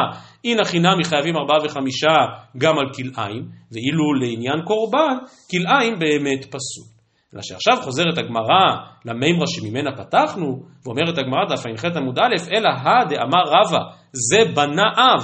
אינא 0.44 0.64
חינמי 0.64 1.04
חייבים 1.04 1.36
ארבעה 1.36 1.58
וחמישה 1.64 2.16
גם 2.58 2.78
על 2.78 2.86
כלאיים, 2.94 3.48
ואילו 3.72 4.14
לעניין 4.20 4.64
קורבן, 4.66 5.16
כלאיים 5.50 5.98
באמת 5.98 6.44
פסול. 6.44 6.94
אלא 7.34 7.42
שעכשיו 7.42 7.76
חוזרת 7.84 8.18
הגמרא 8.18 8.64
למימרא 9.04 9.46
שממנה 9.46 9.90
פתחנו, 9.96 10.62
ואומרת 10.84 11.18
הגמרא 11.18 11.44
דף 11.48 11.66
ע"ח 11.66 11.84
עמוד 11.96 12.18
א', 12.18 12.54
אלא 12.56 12.68
הא 12.68 13.04
דאמר 13.08 13.44
רבא, 13.46 13.78
זה 14.12 14.52
בנה 14.54 14.88
אב. 14.96 15.22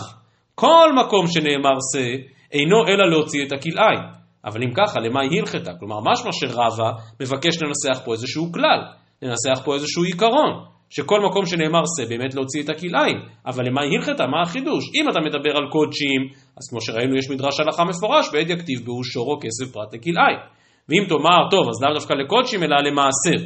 כל 0.54 0.88
מקום 1.00 1.26
שנאמר 1.26 1.76
שא, 1.92 2.16
אינו 2.52 2.86
אלא 2.88 3.10
להוציא 3.10 3.46
את 3.46 3.52
הכלאיים. 3.52 4.00
אבל 4.44 4.62
אם 4.62 4.70
ככה, 4.74 5.00
למה 5.00 5.20
היא 5.20 5.40
הלכתה? 5.40 5.72
כלומר, 5.78 6.00
משמע 6.12 6.30
שרבה 6.32 6.90
מבקש 7.20 7.62
לנסח 7.62 8.04
פה 8.04 8.12
איזשהו 8.12 8.52
כלל, 8.52 8.80
לנסח 9.22 9.64
פה 9.64 9.74
איזשהו 9.74 10.02
עיקרון, 10.04 10.64
שכל 10.90 11.20
מקום 11.20 11.46
שנאמר 11.46 11.82
שא 11.96 12.08
באמת 12.08 12.34
להוציא 12.34 12.62
את 12.62 12.68
הכלאיים. 12.68 13.16
אבל 13.46 13.66
למה 13.66 13.82
היא 13.82 13.98
הלכתה? 13.98 14.26
מה 14.26 14.42
החידוש? 14.42 14.84
אם 14.94 15.08
אתה 15.10 15.20
מדבר 15.20 15.56
על 15.56 15.70
קודשים, 15.70 16.20
אז 16.58 16.68
כמו 16.70 16.80
שראינו 16.80 17.16
יש 17.16 17.30
מדרש 17.30 17.60
הלכה 17.60 17.84
מפורש, 17.84 18.26
בעד 18.32 18.50
יכתיב 18.50 18.80
בהו 18.84 19.04
שורו 19.04 19.38
כסף 19.40 19.72
פרט 19.72 19.94
לכלאיים. 19.94 20.38
ואם 20.88 21.04
תאמר, 21.08 21.50
טוב, 21.50 21.68
אז 21.68 21.82
לאו 21.82 21.94
דווקא 21.94 22.12
לקודשים 22.12 22.62
אלא 22.62 22.76
למעשר, 22.76 23.44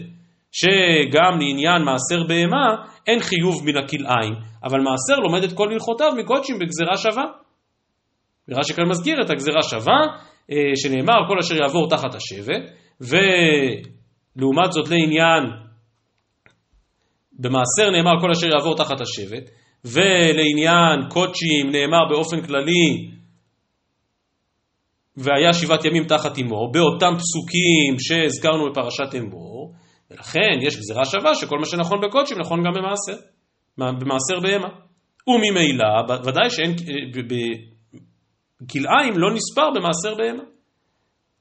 שגם 0.52 1.38
לעניין 1.40 1.82
מעשר 1.84 2.22
בהמה 2.28 2.66
אין 3.06 3.20
חיוב 3.20 3.64
מן 3.66 3.76
הכלאיים, 3.76 4.34
אבל 4.64 4.80
מעשר 4.80 5.20
לומד 5.22 5.42
את 5.44 5.52
כל 5.52 5.72
הלכותיו 5.72 6.12
מקודשים 6.18 6.58
בגזירה 6.58 6.96
שווה. 6.96 7.43
ורש"י 8.48 8.74
כאן 8.74 8.88
מזכיר 8.88 9.22
את 9.24 9.30
הגזירה 9.30 9.62
שווה, 9.62 10.00
אה, 10.50 10.56
שנאמר 10.76 11.28
כל 11.28 11.38
אשר 11.38 11.54
יעבור 11.54 11.88
תחת 11.90 12.14
השבט, 12.14 12.62
ולעומת 13.00 14.72
זאת 14.72 14.88
לעניין, 14.88 15.42
במעשר 17.38 17.90
נאמר 17.90 18.20
כל 18.20 18.30
אשר 18.30 18.46
יעבור 18.46 18.76
תחת 18.76 19.00
השבט, 19.00 19.50
ולעניין 19.84 21.08
קודשים 21.10 21.70
נאמר 21.70 22.08
באופן 22.10 22.46
כללי 22.46 23.10
והיה 25.16 25.52
שבעת 25.52 25.84
ימים 25.84 26.04
תחת 26.04 26.38
אמו, 26.38 26.70
באותם 26.72 27.12
פסוקים 27.18 27.98
שהזכרנו 27.98 28.70
בפרשת 28.70 29.14
אמור, 29.18 29.74
ולכן 30.10 30.58
יש 30.62 30.76
גזירה 30.76 31.04
שווה 31.04 31.34
שכל 31.34 31.58
מה 31.58 31.66
שנכון 31.66 31.98
בקודשים 32.00 32.38
נכון 32.40 32.60
גם 32.64 32.72
במעשר, 32.74 33.22
במעשר 33.78 34.40
בהמה. 34.42 34.68
וממילא, 35.28 35.84
ודאי 36.24 36.50
שאין, 36.50 36.70
אה, 36.70 37.22
כלאיים 38.72 39.18
לא 39.18 39.34
נספר 39.34 39.70
במעשר 39.74 40.14
בהמה. 40.14 40.42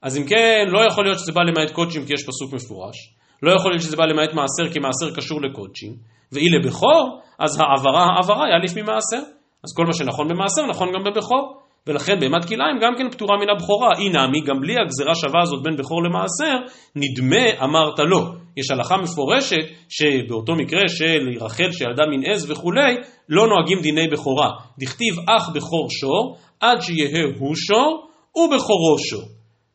אז 0.02 0.18
אם 0.18 0.24
כן, 0.26 0.64
לא 0.68 0.80
יכול 0.86 1.04
להיות 1.04 1.18
שזה 1.18 1.32
בא 1.32 1.40
למעט 1.42 1.70
קודשים 1.70 2.06
כי 2.06 2.12
יש 2.14 2.26
פסוק 2.26 2.52
מפורש, 2.52 2.96
לא 3.42 3.52
יכול 3.52 3.70
להיות 3.70 3.82
שזה 3.82 3.96
בא 3.96 4.04
למעט 4.04 4.32
מעשר 4.34 4.72
כי 4.72 4.78
מעשר 4.78 5.16
קשור 5.16 5.42
לקודשים, 5.42 5.96
ואי 6.32 6.48
לבכור, 6.58 7.20
אז 7.38 7.60
העברה 7.60 8.04
העברה 8.16 8.46
היה 8.46 8.58
לפי 8.64 8.82
מעשר. 8.82 9.22
אז 9.64 9.70
כל 9.76 9.84
מה 9.86 9.92
שנכון 9.92 10.28
במעשר 10.28 10.66
נכון 10.66 10.88
גם 10.94 11.04
בבכור. 11.04 11.60
ולכן 11.86 12.20
בהמת 12.20 12.44
כלאיים 12.44 12.78
גם 12.80 12.92
כן 12.98 13.10
פטורה 13.10 13.36
מן 13.36 13.50
הבכורה. 13.56 13.88
אי 13.98 14.08
נמי, 14.08 14.40
גם 14.40 14.60
בלי 14.60 14.74
הגזרה 14.78 15.14
שווה 15.14 15.40
הזאת 15.42 15.62
בין 15.62 15.76
בכור 15.76 16.02
למעשר, 16.02 16.56
נדמה 16.96 17.64
אמרת 17.64 17.98
לא. 17.98 18.20
יש 18.56 18.70
הלכה 18.70 18.96
מפורשת 18.96 19.66
שבאותו 19.88 20.54
מקרה 20.54 20.88
של 20.88 21.44
רחל 21.44 21.72
שילדה 21.72 22.02
מן 22.10 22.30
עז 22.30 22.50
וכולי, 22.50 22.94
לא 23.28 23.46
נוהגים 23.46 23.80
דיני 23.82 24.08
בכורה. 24.08 24.50
דכתיב 24.78 25.14
אח 25.28 25.48
בכור 25.48 25.90
שור, 25.90 26.36
עד 26.60 26.80
שיהא 26.80 27.24
הוא 27.38 27.54
שור 27.56 28.08
ובכורו 28.36 28.98
שור. 28.98 29.28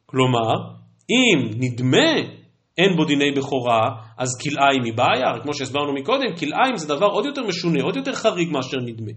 כלומר, 0.05 0.53
אם 1.09 1.49
נדמה 1.59 2.11
אין 2.77 2.95
בו 2.95 3.05
דיני 3.05 3.31
בכורה, 3.31 3.89
אז 4.17 4.29
כלאיים 4.41 4.83
היא 4.83 4.93
בעיה, 4.93 5.39
כמו 5.43 5.53
שהסברנו 5.53 5.93
מקודם, 5.93 6.35
כלאיים 6.39 6.77
זה 6.77 6.87
דבר 6.87 7.05
עוד 7.05 7.25
יותר 7.25 7.41
משונה, 7.43 7.83
עוד 7.83 7.95
יותר 7.95 8.13
חריג 8.13 8.51
מאשר 8.51 8.77
נדמה. 8.85 9.11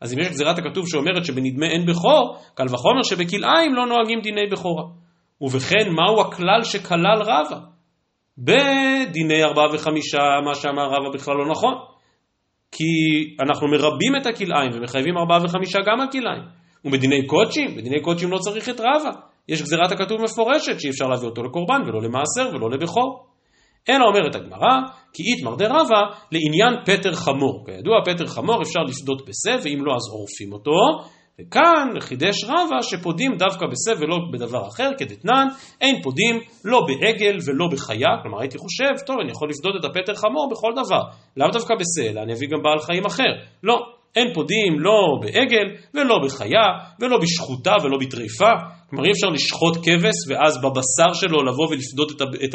אז 0.00 0.14
אם 0.14 0.18
יש 0.18 0.28
גזירת 0.28 0.58
הכתוב 0.58 0.88
שאומרת 0.88 1.24
שבנדמה 1.24 1.66
אין 1.66 1.86
בכור, 1.86 2.36
קל 2.54 2.64
וחומר 2.70 3.02
שבכלאיים 3.02 3.74
לא 3.74 3.86
נוהגים 3.86 4.20
דיני 4.20 4.46
בכורה. 4.52 4.84
ובכן, 5.40 5.90
מהו 5.90 6.20
הכלל 6.20 6.62
שכלל 6.62 7.22
רבא? 7.22 7.58
בדיני 8.38 9.44
ארבעה 9.44 9.74
וחמישה, 9.74 10.18
מה 10.44 10.54
שאמר 10.54 10.86
רבא 10.86 11.10
בכלל 11.14 11.34
לא 11.34 11.50
נכון. 11.50 11.74
כי 12.72 12.84
אנחנו 13.44 13.68
מרבים 13.68 14.16
את 14.20 14.26
הכלאיים 14.26 14.70
ומחייבים 14.74 15.18
ארבעה 15.18 15.44
וחמישה 15.44 15.78
גם 15.86 16.00
על 16.00 16.08
כלאיים. 16.12 16.42
ובדיני 16.84 17.26
קודשים, 17.26 17.76
בדיני 17.76 18.00
קודשים 18.02 18.30
לא 18.30 18.38
צריך 18.38 18.68
את 18.68 18.80
רבא. 18.80 19.10
יש 19.48 19.62
גזירת 19.62 19.92
הכתוב 19.92 20.22
מפורשת 20.22 20.80
שאי 20.80 20.90
אפשר 20.90 21.04
להביא 21.04 21.28
אותו 21.28 21.42
לקורבן 21.42 21.80
ולא 21.86 22.02
למעשר 22.02 22.56
ולא 22.56 22.70
לבכור. 22.70 23.26
אלא 23.88 24.04
אומרת 24.04 24.34
הגמרא, 24.34 24.76
כי 25.12 25.22
איתמר 25.22 25.54
דרבה 25.54 26.02
לעניין 26.32 26.84
פטר 26.84 27.12
חמור. 27.12 27.64
כידוע, 27.66 27.94
פטר 28.04 28.26
חמור 28.26 28.62
אפשר 28.62 28.80
לפדות 28.80 29.22
בשה, 29.28 29.56
ואם 29.62 29.84
לא 29.84 29.94
אז 29.94 30.08
עורפים 30.12 30.52
אותו. 30.52 30.72
וכאן 31.40 32.00
חידש 32.00 32.44
רבה 32.44 32.82
שפודים 32.82 33.36
דווקא 33.36 33.66
בשה 33.66 34.00
ולא 34.00 34.16
בדבר 34.32 34.68
אחר, 34.68 34.90
כדתנן, 34.98 35.46
אין 35.80 36.02
פודים 36.02 36.40
לא 36.64 36.80
בעגל 36.86 37.38
ולא 37.46 37.66
בחיה, 37.72 38.08
כלומר 38.22 38.40
הייתי 38.40 38.58
חושב, 38.58 39.06
טוב, 39.06 39.16
אני 39.22 39.30
יכול 39.30 39.48
לפדות 39.50 39.74
את 39.80 39.84
הפטר 39.84 40.14
חמור 40.14 40.48
בכל 40.50 40.72
דבר, 40.72 41.02
לאו 41.36 41.48
דווקא 41.52 41.74
בשה, 41.74 42.10
אלא 42.10 42.20
אני 42.20 42.32
אביא 42.32 42.48
גם 42.48 42.62
בעל 42.62 42.78
חיים 42.78 43.04
אחר. 43.06 43.32
לא, 43.62 43.76
אין 44.16 44.32
פודים 44.34 44.80
לא 44.80 44.98
בעגל 45.22 45.66
ולא 45.94 46.18
בחיה 46.24 46.66
ולא 47.00 47.18
בשחוטה 47.18 47.74
ולא 47.84 47.98
בטריפה. 48.00 48.50
כלומר 48.90 49.04
אי 49.04 49.10
אפשר 49.10 49.28
לשחוט 49.28 49.76
כבש 49.76 50.18
ואז 50.28 50.58
בבשר 50.58 51.12
שלו 51.12 51.42
לבוא 51.42 51.68
ולפדות 51.70 52.22
את 52.44 52.54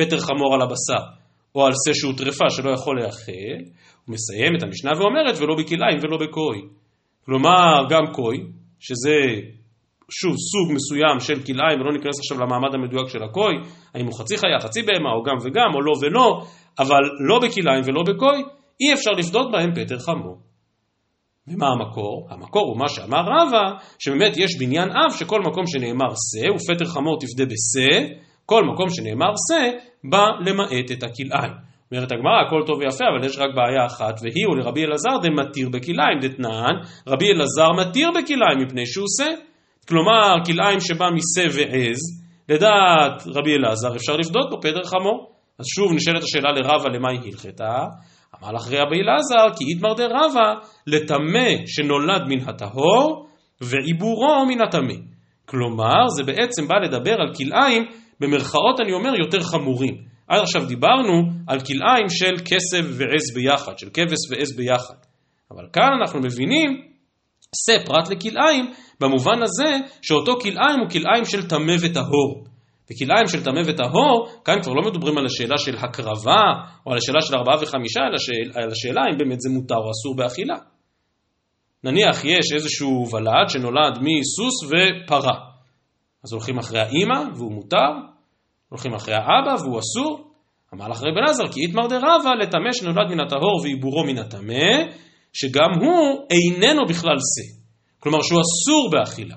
הפטר 0.00 0.18
חמור 0.18 0.54
על 0.54 0.62
הבשר, 0.62 1.06
או 1.54 1.66
על 1.66 1.72
שה 1.84 1.92
שהוא 1.94 2.12
טרפה 2.16 2.50
שלא 2.50 2.70
יכול 2.70 3.00
לאכול. 3.00 3.56
הוא 4.06 4.14
מסיים 4.14 4.56
את 4.56 4.62
המשנה 4.62 4.90
ואומרת 4.98 5.40
ולא 5.40 5.54
בכלאיים 5.58 5.98
ולא 6.02 6.16
בקוי. 6.16 6.58
כלומר 7.24 7.84
גם 7.90 8.12
קוי, 8.12 8.36
שזה 8.80 9.16
שוב 10.10 10.34
סוג 10.50 10.76
מסוים 10.76 11.20
של 11.20 11.42
כלאיים, 11.46 11.80
ולא 11.80 11.92
ניכנס 11.92 12.18
עכשיו 12.18 12.38
למעמד 12.40 12.74
המדויק 12.74 13.08
של 13.08 13.22
הקוי, 13.22 13.54
האם 13.94 14.06
הוא 14.06 14.18
חצי 14.18 14.36
חיה, 14.36 14.60
חצי 14.60 14.82
בהמה, 14.82 15.10
או 15.12 15.22
גם 15.22 15.36
וגם, 15.44 15.70
או 15.74 15.80
לא 15.82 15.92
ולא, 16.02 16.42
אבל 16.78 17.02
לא 17.28 17.38
בכלאיים 17.38 17.82
ולא 17.86 18.02
בקוי, 18.02 18.38
אי 18.80 18.92
אפשר 18.94 19.10
לפדות 19.10 19.52
בהם 19.52 19.70
פטר 19.74 19.98
חמור. 19.98 20.38
ומה 21.48 21.66
המקור? 21.68 22.28
המקור 22.30 22.66
הוא 22.68 22.78
מה 22.78 22.88
שאמר 22.88 23.20
רבא, 23.20 23.64
שבאמת 23.98 24.36
יש 24.36 24.58
בניין 24.58 24.88
אב 24.90 25.16
שכל 25.18 25.40
מקום 25.40 25.64
שנאמר 25.66 26.10
שא, 26.14 26.50
ופטר 26.54 26.84
חמור 26.84 27.18
תפדה 27.20 27.44
בשא, 27.44 28.25
כל 28.46 28.64
מקום 28.64 28.90
שנאמר 28.90 29.32
שא, 29.48 29.70
בא 30.04 30.24
למעט 30.46 30.90
את 30.92 31.02
הכלאיים. 31.02 31.52
אומרת 31.92 32.12
הגמרא, 32.12 32.46
הכל 32.46 32.62
טוב 32.66 32.78
ויפה, 32.78 33.04
אבל 33.08 33.26
יש 33.26 33.38
רק 33.38 33.50
בעיה 33.56 33.86
אחת, 33.86 34.20
והיא 34.22 34.46
הוא 34.46 34.56
לרבי 34.56 34.84
אלעזר 34.84 35.18
דמתיר 35.22 35.68
בכלאיים 35.68 36.18
דתנן, 36.20 36.74
רבי 37.06 37.26
אלעזר 37.32 37.72
מתיר 37.72 38.10
בכלאיים 38.10 38.58
מפני 38.62 38.86
שהוא 38.86 39.06
שא. 39.18 39.30
כלומר, 39.88 40.34
כלאיים 40.46 40.80
שבא 40.80 41.06
משא 41.10 41.48
ועז, 41.56 41.98
לדעת 42.48 43.22
רבי 43.26 43.54
אלעזר 43.56 43.96
אפשר 43.96 44.16
לפדות 44.16 44.50
בו 44.50 44.60
פטר 44.60 44.84
חמור. 44.84 45.30
אז 45.58 45.66
שוב 45.66 45.92
נשאלת 45.94 46.22
השאלה 46.22 46.52
לרבא 46.52 46.88
למה 46.88 47.10
היא 47.10 47.20
הלכתה, 47.24 47.84
אמר 48.40 48.52
לך 48.52 48.66
רבי 48.72 48.96
אלעזר, 49.00 49.56
כי 49.58 49.64
איתמר 49.64 49.94
דרבה, 49.94 50.54
לטמא 50.86 51.66
שנולד 51.66 52.22
מן 52.28 52.48
הטהור, 52.48 53.26
ועיבורו 53.60 54.46
מן 54.48 54.62
הטמא. 54.62 54.94
כלומר, 55.46 56.08
זה 56.08 56.24
בעצם 56.24 56.68
בא 56.68 56.74
לדבר 56.84 57.14
על 57.14 57.34
כלאיים, 57.34 57.84
במרכאות 58.20 58.80
אני 58.80 58.92
אומר, 58.92 59.10
יותר 59.24 59.40
חמורים. 59.40 59.94
עד 60.28 60.42
עכשיו 60.42 60.66
דיברנו 60.66 61.22
על 61.46 61.60
כלאיים 61.60 62.08
של 62.08 62.34
כסף 62.44 62.84
ועז 62.98 63.34
ביחד, 63.34 63.78
של 63.78 63.88
כבש 63.94 64.30
ועז 64.30 64.56
ביחד. 64.56 64.94
אבל 65.50 65.64
כאן 65.72 65.88
אנחנו 66.00 66.20
מבינים, 66.20 66.82
שא 67.66 67.84
פרט 67.86 68.08
לכלאיים, 68.10 68.72
במובן 69.00 69.42
הזה 69.42 69.78
שאותו 70.02 70.32
כלאיים 70.40 70.80
הוא 70.80 70.90
כלאיים 70.90 71.24
של 71.24 71.48
טמא 71.48 71.74
וטהור. 71.80 72.46
וכלאיים 72.90 73.28
של 73.28 73.44
טמא 73.44 73.60
וטהור, 73.66 74.28
כאן 74.44 74.62
כבר 74.62 74.72
לא 74.72 74.90
מדברים 74.90 75.18
על 75.18 75.26
השאלה 75.26 75.58
של 75.58 75.76
הקרבה, 75.76 76.42
או 76.86 76.92
על 76.92 76.98
השאלה 76.98 77.20
של 77.20 77.34
ארבעה 77.36 77.62
וחמישה, 77.62 78.00
אלא 78.00 78.18
שאל, 78.18 78.62
על 78.62 78.70
השאלה 78.70 79.02
אם 79.12 79.18
באמת 79.18 79.40
זה 79.40 79.50
מותר 79.50 79.74
או 79.74 79.90
אסור 79.90 80.16
באכילה. 80.16 80.56
נניח 81.84 82.24
יש 82.24 82.52
איזשהו 82.54 83.06
ולד 83.12 83.48
שנולד 83.48 83.98
מסוס 83.98 84.64
ופרה. 84.64 85.55
אז 86.26 86.32
הולכים 86.32 86.58
אחרי 86.58 86.80
האימא 86.80 87.34
והוא 87.36 87.52
מותר, 87.52 87.92
הולכים 88.68 88.94
אחרי 88.94 89.14
האבא 89.14 89.62
והוא 89.62 89.78
אסור. 89.78 90.30
אמר 90.74 90.88
לך 90.88 90.98
רבי 90.98 91.20
אלעזר, 91.20 91.48
כי 91.52 91.60
איתמר 91.60 91.86
דרבה 91.86 92.34
לטמא 92.40 92.72
שנולד 92.72 93.10
מן 93.10 93.20
הטהור 93.20 93.60
ועיבורו 93.62 94.04
מן 94.04 94.18
הטמא, 94.18 94.92
שגם 95.32 95.70
הוא 95.80 96.26
איננו 96.30 96.86
בכלל 96.88 97.16
שא. 97.18 97.60
כלומר 98.00 98.22
שהוא 98.22 98.40
אסור 98.40 98.90
באכילה. 98.92 99.36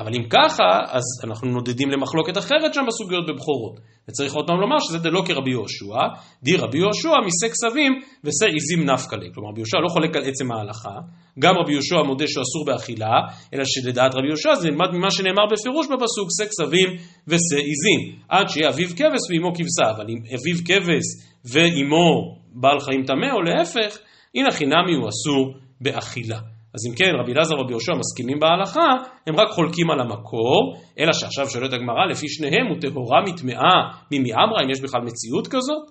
אבל 0.00 0.14
אם 0.14 0.28
ככה, 0.30 0.68
אז 0.88 1.04
אנחנו 1.24 1.48
נודדים 1.48 1.90
למחלוקת 1.90 2.38
אחרת 2.38 2.74
שם 2.74 2.80
בסוגיות 2.88 3.26
בבכורות. 3.28 3.80
וצריך 4.08 4.34
עוד 4.34 4.46
פעם 4.46 4.60
לומר 4.60 4.76
שזה 4.80 4.98
דלא 4.98 5.22
כרבי 5.26 5.50
יהושע, 5.50 5.98
די 6.42 6.56
רבי 6.56 6.78
יהושע 6.78 7.14
מסה 7.26 7.48
כסבים 7.48 7.92
ושא 8.24 8.46
עיזים 8.46 8.90
נפקא 8.90 9.16
לי. 9.16 9.28
כלומר 9.34 9.48
רבי 9.50 9.60
יהושע 9.60 9.78
לא 9.84 9.88
חולק 9.88 10.16
על 10.16 10.22
עצם 10.24 10.52
ההלכה, 10.52 10.96
גם 11.38 11.54
רבי 11.60 11.72
יהושע 11.72 12.02
מודה 12.06 12.26
שהוא 12.28 12.42
אסור 12.42 12.64
באכילה, 12.66 13.14
אלא 13.54 13.64
שלדעת 13.64 14.14
רבי 14.14 14.28
יהושע 14.28 14.54
זה 14.54 14.70
נלמד 14.70 14.90
ממה 14.92 15.10
שנאמר 15.10 15.46
בפירוש 15.52 15.86
בפסוק, 15.86 16.28
שא 16.38 16.44
כסבים 16.50 16.88
ושא 17.28 17.56
עיזים, 17.56 18.00
עד 18.28 18.48
שיהיה 18.48 18.68
אביו 18.68 18.88
כבש 18.88 19.24
ואימו 19.30 19.50
כבשה, 19.54 19.90
אבל 19.96 20.06
אם 20.08 20.18
אביו 20.36 20.58
כבש 20.68 21.06
ואימו 21.52 22.36
בעל 22.54 22.80
חיים 22.80 23.02
טמא, 23.04 23.30
או 23.34 23.42
להפך, 23.42 23.98
הנה 24.34 24.50
חינמי 24.50 24.94
הוא 24.96 25.08
אסור 25.08 25.54
באכילה. 25.80 26.49
אז 26.74 26.80
אם 26.86 26.94
כן, 26.96 27.12
רבי 27.20 27.32
אלעזר 27.32 27.54
ורבי 27.54 27.72
יהושע 27.72 27.92
מסכימים 27.98 28.38
בהלכה, 28.40 28.88
הם 29.26 29.36
רק 29.40 29.48
חולקים 29.48 29.90
על 29.90 30.00
המקור, 30.00 30.76
אלא 30.98 31.12
שעכשיו 31.12 31.50
שואלת 31.50 31.72
הגמרא, 31.72 32.06
לפי 32.10 32.28
שניהם 32.28 32.66
הוא 32.66 32.80
טהורה 32.80 33.20
מטמאה 33.26 33.78
ממעמרא, 34.12 34.64
אם 34.64 34.70
יש 34.70 34.80
בכלל 34.80 35.00
מציאות 35.00 35.46
כזאת, 35.46 35.90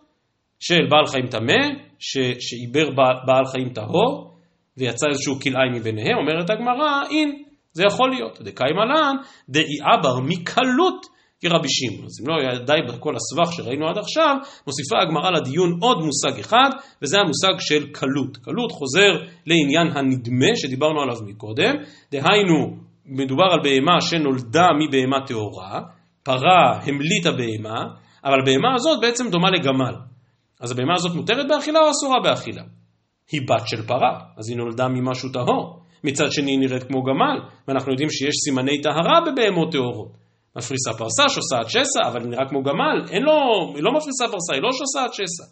של 0.59 0.87
בעל 0.89 1.05
חיים 1.05 1.27
טמא, 1.27 1.61
שעיבר 2.39 2.89
בעל 3.27 3.45
חיים 3.45 3.69
טהור, 3.69 4.33
ויצא 4.77 5.07
איזשהו 5.09 5.39
כלאיים 5.39 5.73
מביניהם, 5.73 6.17
אומרת 6.17 6.49
הגמרא, 6.49 7.03
אין, 7.09 7.43
זה 7.71 7.83
יכול 7.83 8.09
להיות. 8.09 8.41
דקאי 8.41 8.71
מלן, 8.73 9.15
דאי 9.49 9.77
אבר 9.93 10.19
מקלות 10.19 11.05
כרבי 11.41 11.69
שמעון. 11.69 12.05
אז 12.05 12.21
אם 12.21 12.27
לא 12.27 12.35
היה 12.41 12.59
די 12.59 12.81
בכל 12.87 13.13
הסבך 13.15 13.53
שראינו 13.53 13.89
עד 13.89 13.97
עכשיו, 13.97 14.35
מוסיפה 14.67 14.95
הגמרא 15.01 15.29
לדיון 15.31 15.79
עוד 15.81 15.97
מושג 15.97 16.39
אחד, 16.39 16.69
וזה 17.01 17.17
המושג 17.19 17.59
של 17.59 17.87
קלות. 17.91 18.37
קלות 18.37 18.71
חוזר 18.71 19.11
לעניין 19.45 19.97
הנדמה 19.97 20.55
שדיברנו 20.55 21.01
עליו 21.01 21.15
מקודם, 21.27 21.75
דהיינו, 22.11 22.77
מדובר 23.05 23.43
על 23.51 23.59
בהמה 23.63 24.01
שנולדה 24.01 24.67
מבהמה 24.79 25.27
טהורה, 25.27 25.81
פרה 26.23 26.79
המליטה 26.83 27.31
בהמה, 27.31 27.83
אבל 28.25 28.39
הבהמה 28.41 28.75
הזאת 28.75 29.01
בעצם 29.01 29.29
דומה 29.29 29.49
לגמל. 29.49 29.95
אז 30.59 30.71
הבהמה 30.71 30.93
הזאת 30.95 31.15
מותרת 31.15 31.45
באכילה 31.49 31.79
או 31.79 31.91
אסורה 31.91 32.19
באכילה? 32.23 32.63
היא 33.31 33.41
בת 33.41 33.67
של 33.67 33.87
פרה, 33.87 34.19
אז 34.37 34.49
היא 34.49 34.57
נולדה 34.57 34.87
ממשהו 34.87 35.29
טהור. 35.29 35.79
מצד 36.03 36.31
שני 36.31 36.51
היא 36.51 36.59
נראית 36.59 36.83
כמו 36.83 37.03
גמל, 37.03 37.49
ואנחנו 37.67 37.91
יודעים 37.91 38.09
שיש 38.09 38.35
סימני 38.45 38.81
טהרה 38.81 39.19
בבהמות 39.21 39.71
טהורות. 39.71 40.18
מפריסה 40.55 40.93
פרסה, 40.93 41.23
שוסעת 41.29 41.69
שסע, 41.69 42.07
אבל 42.07 42.19
נראה 42.19 42.45
כמו 42.49 42.63
גמל, 42.63 42.97
אין 43.09 43.23
לו, 43.23 43.33
היא 43.75 43.83
לא 43.83 43.91
מפריסה 43.91 44.25
פרסה, 44.31 44.53
היא 44.53 44.61
לא 44.61 44.69
שוסעת 44.71 45.13
שסע. 45.13 45.43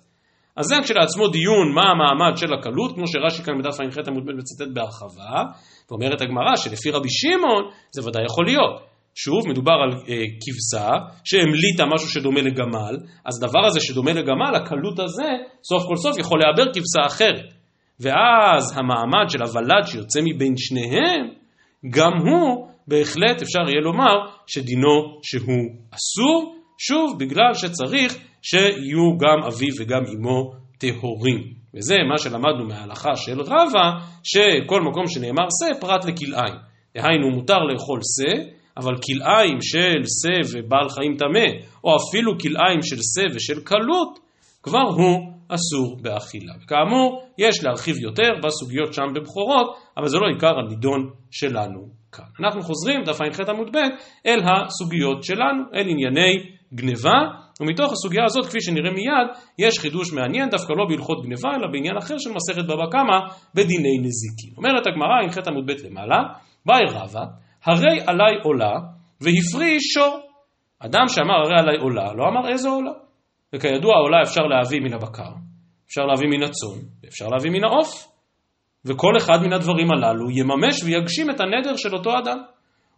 אז 0.55 0.65
זה 0.65 0.75
כשלעצמו 0.83 1.27
דיון 1.27 1.73
מה 1.73 1.81
המעמד 1.91 2.37
של 2.37 2.53
הקלות, 2.53 2.95
כמו 2.95 3.07
שרש"י 3.07 3.43
כאן 3.43 3.53
בדף 3.59 3.79
ע"ח 3.79 3.97
עמוד 4.07 4.23
ב' 4.25 4.31
מצטט 4.31 4.73
בהרחבה, 4.73 5.43
ואומרת 5.89 6.21
הגמרא 6.21 6.55
שלפי 6.55 6.91
רבי 6.91 7.09
שמעון 7.09 7.63
זה 7.91 8.07
ודאי 8.07 8.25
יכול 8.25 8.45
להיות. 8.45 8.81
שוב, 9.15 9.47
מדובר 9.49 9.71
על 9.71 9.91
אה, 9.91 10.23
כבשה 10.41 10.89
שהמליטה 11.23 11.83
משהו 11.93 12.09
שדומה 12.09 12.41
לגמל, 12.41 12.97
אז 13.25 13.43
הדבר 13.43 13.65
הזה 13.65 13.79
שדומה 13.79 14.13
לגמל, 14.13 14.55
הקלות 14.55 14.99
הזה, 14.99 15.29
סוף 15.63 15.83
כל 15.87 15.95
סוף 15.95 16.17
יכול 16.17 16.39
לעבר 16.39 16.71
כבשה 16.73 17.05
אחרת. 17.07 17.53
ואז 17.99 18.77
המעמד 18.77 19.29
של 19.29 19.41
הוולד 19.41 19.85
שיוצא 19.85 20.19
מבין 20.23 20.53
שניהם, 20.57 21.27
גם 21.89 22.11
הוא 22.11 22.66
בהחלט 22.88 23.41
אפשר 23.41 23.70
יהיה 23.70 23.82
לומר 23.82 24.15
שדינו 24.48 25.20
שהוא 25.24 25.65
אסור, 25.91 26.56
שוב 26.77 27.20
בגלל 27.20 27.53
שצריך 27.53 28.17
שיהיו 28.41 29.17
גם 29.17 29.44
אביו 29.48 29.74
וגם 29.79 30.03
אמו 30.15 30.51
טהורים. 30.77 31.53
וזה 31.74 31.96
מה 32.10 32.17
שלמדנו 32.17 32.65
מההלכה 32.67 33.15
של 33.15 33.41
רבא, 33.41 33.88
שכל 34.24 34.82
מקום 34.82 35.08
שנאמר 35.08 35.48
שא 35.60 35.79
פרט 35.79 36.06
לכלאיים. 36.06 36.56
דהיינו 36.98 37.29
מותר 37.29 37.60
לאכול 37.60 38.00
שא, 38.17 38.38
אבל 38.77 38.94
כלאיים 39.06 39.62
של 39.62 40.01
שא 40.22 40.58
ובעל 40.58 40.89
חיים 40.89 41.15
טמא, 41.17 41.48
או 41.84 41.96
אפילו 41.96 42.39
כלאיים 42.39 42.82
של 42.82 42.96
שא 42.96 43.36
ושל 43.36 43.62
כלות, 43.62 44.20
כבר 44.63 44.88
הוא 44.98 45.32
אסור 45.50 45.98
באכילה. 46.01 46.53
וכאמור, 46.63 47.24
יש 47.38 47.63
להרחיב 47.63 47.98
יותר 48.00 48.29
בסוגיות 48.44 48.93
שם 48.93 49.08
בבכורות, 49.15 49.78
אבל 49.97 50.08
זה 50.08 50.17
לא 50.17 50.28
עיקר 50.34 50.60
הנידון 50.60 51.10
שלנו 51.32 51.88
כאן. 52.17 52.45
אנחנו 52.45 52.62
חוזרים, 52.62 53.03
דף 53.03 53.21
ע"ח 53.21 53.49
עמוד 53.49 53.67
ב', 53.75 53.77
אל 54.25 54.39
הסוגיות 54.43 55.23
שלנו, 55.23 55.63
אל 55.75 55.86
ענייני 55.89 56.34
גניבה, 56.73 57.19
ומתוך 57.62 57.91
הסוגיה 57.91 58.23
הזאת, 58.25 58.45
כפי 58.45 58.62
שנראה 58.62 58.91
מיד, 58.91 59.27
יש 59.60 59.80
חידוש 59.80 60.13
מעניין, 60.13 60.49
דווקא 60.49 60.73
לא 60.73 60.86
בהלכות 60.89 61.23
גניבה, 61.23 61.49
אלא 61.56 61.67
בעניין 61.71 61.97
אחר 61.97 62.15
של 62.17 62.30
מסכת 62.30 62.65
בבא 62.65 62.86
קמא, 62.91 63.19
בדיני 63.56 63.97
נזיקין. 64.01 64.53
אומרת 64.58 64.88
הגמרא, 64.88 65.17
ע"ח 65.25 65.47
עמוד 65.47 65.65
ב' 65.65 65.86
למעלה, 65.86 66.19
בעי 66.65 66.86
רבא, 66.89 67.23
הרי 67.65 68.01
עליי 68.08 68.36
עולה, 68.43 68.73
והפריש 69.21 69.84
שור. 69.93 70.19
אדם 70.80 71.08
שאמר 71.08 71.36
הרי 71.45 71.60
עליי 71.60 71.77
עולה, 71.77 72.13
לא 72.13 72.27
אמר 72.27 72.49
איזו 72.49 72.69
עולה. 72.69 72.91
וכידוע 73.56 73.95
עולה 73.95 74.17
אפשר 74.21 74.41
להביא 74.41 74.80
מן 74.82 74.93
הבקר, 74.93 75.32
אפשר 75.88 76.01
להביא 76.01 76.27
מן 76.27 76.43
הצאן, 76.43 76.80
ואפשר 77.03 77.27
להביא 77.27 77.51
מן 77.51 77.63
העוף. 77.63 78.16
וכל 78.85 79.17
אחד 79.17 79.41
מן 79.43 79.53
הדברים 79.53 79.91
הללו 79.91 80.31
יממש 80.31 80.83
ויגשים 80.83 81.29
את 81.29 81.39
הנדר 81.39 81.75
של 81.77 81.95
אותו 81.95 82.17
אדם. 82.19 82.37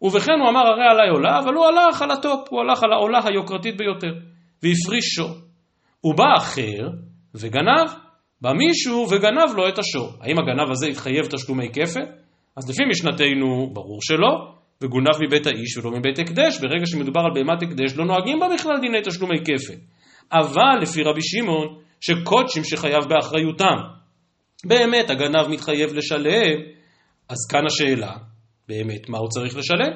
ובכן 0.02 0.34
הוא 0.42 0.50
אמר 0.50 0.68
הרי 0.68 0.88
עליי 0.92 1.10
עולה, 1.10 1.40
אבל 1.40 1.54
הוא 1.54 1.66
הלך 1.66 2.02
על 2.02 2.12
ה 2.12 2.19
top, 2.19 2.48
הוא 2.50 2.62
הלך 2.62 2.84
על 2.84 2.94
העולה 2.94 3.20
היוקרתית 3.26 3.78
ביותר, 3.78 4.14
והפריש 4.64 5.06
שור. 5.06 5.36
הוא 6.02 6.16
בא 6.16 6.34
אחר 6.38 6.90
וגנב, 7.36 7.90
בא 8.42 8.52
מישהו 8.54 9.08
וגנב 9.12 9.56
לו 9.56 9.68
את 9.68 9.80
השור. 9.80 10.10
האם 10.22 10.40
הגנב 10.40 10.72
הזה 10.72 10.88
התחייב 10.88 11.26
תשלומי 11.26 11.70
כפל? 11.74 12.06
אז 12.58 12.70
לפי 12.70 12.84
משנתנו 12.90 13.70
ברור 13.74 14.00
שלא, 14.02 14.54
וגונב 14.82 15.16
מבית 15.26 15.48
האיש 15.48 15.78
ולא 15.78 15.92
מבית 15.92 16.20
הקדש, 16.20 16.60
ברגע 16.62 16.86
שמדובר 16.86 17.22
על 17.22 17.32
בהמת 17.34 17.64
הקדש 17.64 17.98
לא 17.98 18.06
נוהגים 18.06 18.40
בה 18.40 18.48
בכלל 18.54 18.80
דיני 18.82 19.02
תשלומי 19.04 19.40
כפל. 19.40 19.80
אבל 20.32 20.82
לפי 20.82 21.04
רבי 21.04 21.22
שמעון, 21.22 21.68
שקודשים 22.02 22.64
שחייב 22.64 23.04
באחריותם, 23.10 23.78
באמת 24.66 25.10
הגנב 25.10 25.48
מתחייב 25.48 25.94
לשלם, 25.94 26.60
אז 27.30 27.38
כאן 27.52 27.66
השאלה, 27.68 28.14
באמת 28.68 29.10
מה 29.10 29.18
הוא 29.18 29.30
צריך 29.30 29.58
לשלם? 29.58 29.92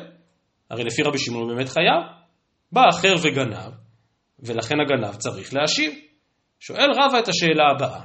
הרי 0.69 0.84
לפי 0.84 1.02
רבי 1.04 1.17
שמעון 1.17 1.49
הוא 1.49 1.58
באמת 1.58 1.69
חייב. 1.69 2.04
בא 2.71 2.82
אחר 2.89 3.15
וגנב, 3.21 3.71
ולכן 4.39 4.76
הגנב 4.80 5.15
צריך 5.15 5.54
להשיב. 5.54 5.91
שואל 6.60 6.89
רבא 6.91 7.19
את 7.19 7.28
השאלה 7.28 7.63
הבאה, 7.76 8.02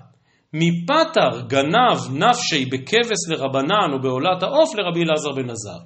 מפטר 0.52 1.40
גנב 1.46 2.24
נפשי 2.24 2.66
בכבש 2.66 3.28
לרבנן 3.28 3.92
או 3.92 4.02
בעולת 4.02 4.42
העוף 4.42 4.74
לרבי 4.74 5.02
אלעזר 5.02 5.32
בן 5.32 5.50
עזר. 5.50 5.78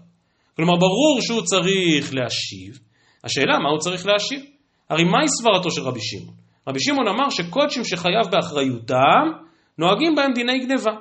כלומר 0.57 0.77
ברור 0.77 1.19
שהוא 1.21 1.43
צריך 1.43 2.15
להשיב, 2.15 2.79
השאלה 3.25 3.59
מה 3.59 3.71
הוא 3.71 3.79
צריך 3.79 4.07
להשיב? 4.07 4.41
הרי 4.91 5.05
מהי 5.05 5.29
סברתו 5.29 5.71
של 5.71 5.83
רבי 5.83 6.01
שמעון? 6.03 6.35
רבי 6.69 6.81
שמעון 6.81 7.09
אמר 7.09 7.31
שקודשים 7.31 7.85
שחייב 7.85 8.31
באחריותם 8.31 9.27
נוהגים 9.79 10.15
בהם 10.15 10.33
דיני 10.33 10.59
גניבה. 10.59 10.93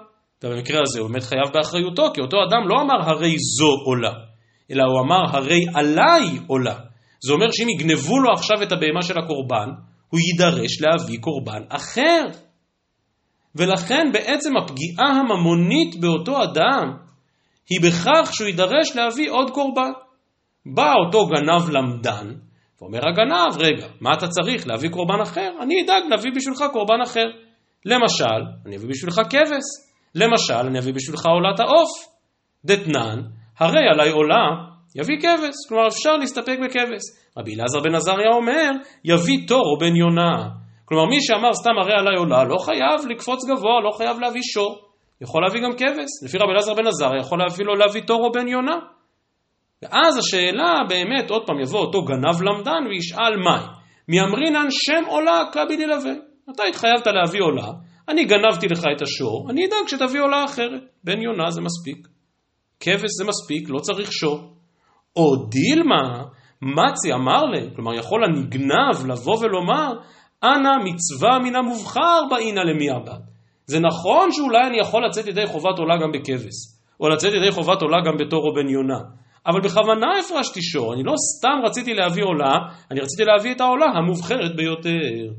ובמקרה 0.44 0.80
הזה 0.86 1.00
הוא 1.00 1.10
באמת 1.10 1.24
חייב 1.24 1.54
באחריותו, 1.54 2.12
כי 2.14 2.22
אותו 2.22 2.38
אדם 2.38 2.68
לא 2.68 2.82
אמר 2.82 3.10
הרי 3.10 3.36
זו 3.58 3.72
עולה, 3.86 4.14
אלא 4.72 4.84
הוא 4.84 5.00
אמר 5.00 5.38
הרי 5.38 5.66
עליי 5.76 6.40
עולה. 6.48 6.76
זה 7.26 7.34
אומר 7.34 7.52
שאם 7.52 7.70
יגנבו 7.70 8.20
לו 8.20 8.34
עכשיו 8.34 8.64
את 8.64 8.72
הבהמה 8.72 9.02
של 9.02 9.20
הקורבן, 9.20 9.70
הוא 10.10 10.20
יידרש 10.20 10.82
להביא 10.82 11.20
קורבן 11.20 11.62
אחר. 11.70 12.28
ולכן 13.56 14.10
בעצם 14.14 14.58
הפגיעה 14.58 15.20
הממונית 15.20 16.00
באותו 16.00 16.44
אדם 16.44 16.98
היא 17.70 17.82
בכך 17.84 18.30
שהוא 18.34 18.48
יידרש 18.48 18.96
להביא 18.96 19.32
עוד 19.32 19.52
קורבן. 19.52 19.92
בא 20.66 20.94
אותו 21.06 21.28
גנב 21.28 21.70
למדן, 21.70 22.34
ואומר 22.82 23.00
הגנב, 23.00 23.62
רגע, 23.62 23.88
מה 24.02 24.14
אתה 24.14 24.28
צריך? 24.28 24.68
להביא 24.68 24.90
קורבן 24.90 25.22
אחר? 25.22 25.52
אני 25.62 25.76
אדאג 25.86 26.04
להביא 26.10 26.32
בשבילך 26.36 26.64
קורבן 26.74 27.02
אחר. 27.04 27.26
למשל, 27.86 28.42
אני 28.66 28.78
אביא 28.78 28.90
בשבילך 28.90 29.22
כבש. 29.30 29.68
למשל, 30.16 30.68
אני 30.68 30.80
אביא 30.80 30.94
בשבילך 30.94 31.26
עולת 31.26 31.60
העוף. 31.60 31.90
דתנן, 32.66 33.22
הרי 33.60 33.88
עליי 33.94 34.12
עולה, 34.12 34.46
יביא 34.96 35.18
כבש. 35.20 35.56
כלומר, 35.70 35.88
אפשר 35.88 36.18
להסתפק 36.18 36.58
בכבש. 36.66 37.02
רבי 37.38 37.56
אלעזר 37.56 37.80
בן 37.80 37.96
עזריה 37.96 38.32
אומר, 38.34 38.72
יביא 39.06 39.48
תור 39.48 39.66
או 39.74 39.80
בן 39.80 39.96
יונה. 39.96 40.50
כלומר, 40.86 41.06
מי 41.06 41.18
שאמר 41.22 41.54
סתם 41.54 41.72
הרי 41.82 41.94
עליי 41.94 42.16
עולה, 42.16 42.44
לא 42.44 42.58
חייב 42.58 43.08
לקפוץ 43.10 43.40
גבוה, 43.46 43.82
לא 43.84 43.92
חייב 43.98 44.20
להביא 44.20 44.42
שור. 44.54 44.88
יכול 45.22 45.44
להביא 45.44 45.62
גם 45.62 45.72
כבש. 45.78 46.12
לפי 46.26 46.38
רבי 46.38 46.52
אלעזר 46.52 46.74
בן 46.74 46.88
עזריה, 46.88 47.20
יכול 47.20 47.40
אפילו 47.48 47.76
להביא 47.76 48.02
תור 48.02 48.26
או 48.26 48.32
בן 48.32 48.48
יונה. 48.48 48.80
ואז 49.82 50.18
השאלה 50.18 50.74
באמת, 50.90 51.30
עוד 51.30 51.48
פעם 51.48 51.60
יבוא 51.60 51.80
אותו 51.80 52.06
גנב 52.06 52.42
למדן 52.42 52.88
וישאל 52.90 53.36
מהי? 53.44 53.66
מי 54.08 54.22
אמרינן 54.22 54.68
שם 54.70 55.04
עולה 55.08 55.44
קבי 55.54 55.78
דלווה. 55.78 56.31
אתה 56.56 56.64
התחייבת 56.64 57.08
להביא 57.08 57.42
עולה, 57.42 57.68
אני 58.10 58.26
גנבתי 58.26 58.68
לך 58.68 58.84
את 58.96 59.02
השור, 59.02 59.48
אני 59.50 59.66
אדאג 59.66 59.88
שתביא 59.88 60.22
עולה 60.22 60.46
אחרת. 60.46 60.82
בן 61.04 61.22
יונה 61.22 61.52
זה 61.52 61.62
מספיק. 61.62 62.08
כבש 62.80 63.12
זה 63.18 63.26
מספיק, 63.26 63.70
לא 63.70 63.80
צריך 63.80 64.12
שור. 64.12 64.54
או 65.16 65.36
דילמה, 65.36 66.24
מצי 66.62 67.14
אמר 67.14 67.44
להם, 67.44 67.70
כלומר 67.76 67.94
יכול 67.94 68.24
הנגנב 68.24 69.12
לבוא 69.12 69.38
ולומר, 69.42 69.94
אנא 70.44 70.72
מצווה 70.84 71.40
מן 71.40 71.56
המובחר 71.56 72.22
באינא 72.30 72.60
למי 72.60 72.90
עבד. 72.90 73.20
זה 73.66 73.80
נכון 73.80 74.32
שאולי 74.32 74.68
אני 74.68 74.80
יכול 74.80 75.06
לצאת 75.06 75.28
ידי 75.28 75.46
חובת 75.46 75.80
עולה 75.80 75.96
גם 75.98 76.12
בכבש, 76.12 76.58
או 77.00 77.10
לצאת 77.10 77.34
ידי 77.34 77.52
חובת 77.52 77.82
עולה 77.82 77.98
גם 78.06 78.18
בתור 78.18 78.40
או 78.48 78.54
בן 78.54 78.70
יונה, 78.70 79.00
אבל 79.48 79.62
בכוונה 79.62 80.08
הפרשתי 80.20 80.62
שור, 80.62 80.94
אני 80.94 81.04
לא 81.04 81.14
סתם 81.38 81.66
רציתי 81.66 81.94
להביא 81.94 82.24
עולה, 82.24 82.54
אני 82.92 83.00
רציתי 83.00 83.24
להביא 83.24 83.52
את 83.52 83.62
העולה 83.62 83.86
המובחרת 83.86 84.56
ביותר. 84.56 85.34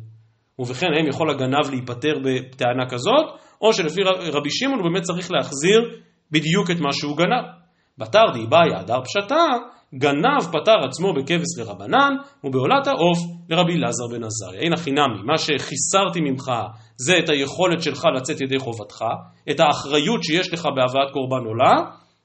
ובכן, 0.59 0.87
האם 0.97 1.09
יכול 1.09 1.31
הגנב 1.31 1.71
להיפטר 1.71 2.19
בטענה 2.25 2.89
כזאת, 2.89 3.27
או 3.61 3.73
שלפי 3.73 4.01
רבי 4.33 4.51
שמעון 4.51 4.79
הוא 4.79 4.91
באמת 4.91 5.03
צריך 5.03 5.31
להחזיר 5.31 5.81
בדיוק 6.31 6.71
את 6.71 6.81
מה 6.81 6.93
שהוא 6.93 7.17
גנב. 7.17 7.45
בתר 7.99 8.25
דיבאי 8.35 8.75
הדר 8.75 9.01
פשטה, 9.05 9.45
גנב 9.95 10.43
פטר 10.53 10.85
עצמו 10.89 11.15
בכבש 11.15 11.59
לרבנן, 11.59 12.15
ובעולת 12.45 12.87
העוף 12.87 13.19
לרבי 13.51 13.73
אלעזר 13.73 14.07
בן 14.11 14.25
עזריה. 14.25 14.61
אין 14.61 14.73
הכי 14.73 14.91
נמי, 14.91 15.23
מה 15.25 15.39
שחיסרתי 15.39 16.21
ממך 16.21 16.51
זה 16.97 17.19
את 17.19 17.29
היכולת 17.29 17.83
שלך 17.83 18.05
לצאת 18.17 18.41
ידי 18.41 18.59
חובתך, 18.59 19.05
את 19.51 19.61
האחריות 19.61 20.23
שיש 20.23 20.53
לך 20.53 20.67
בהבאת 20.77 21.11
קורבן 21.13 21.45
עולה, 21.47 21.73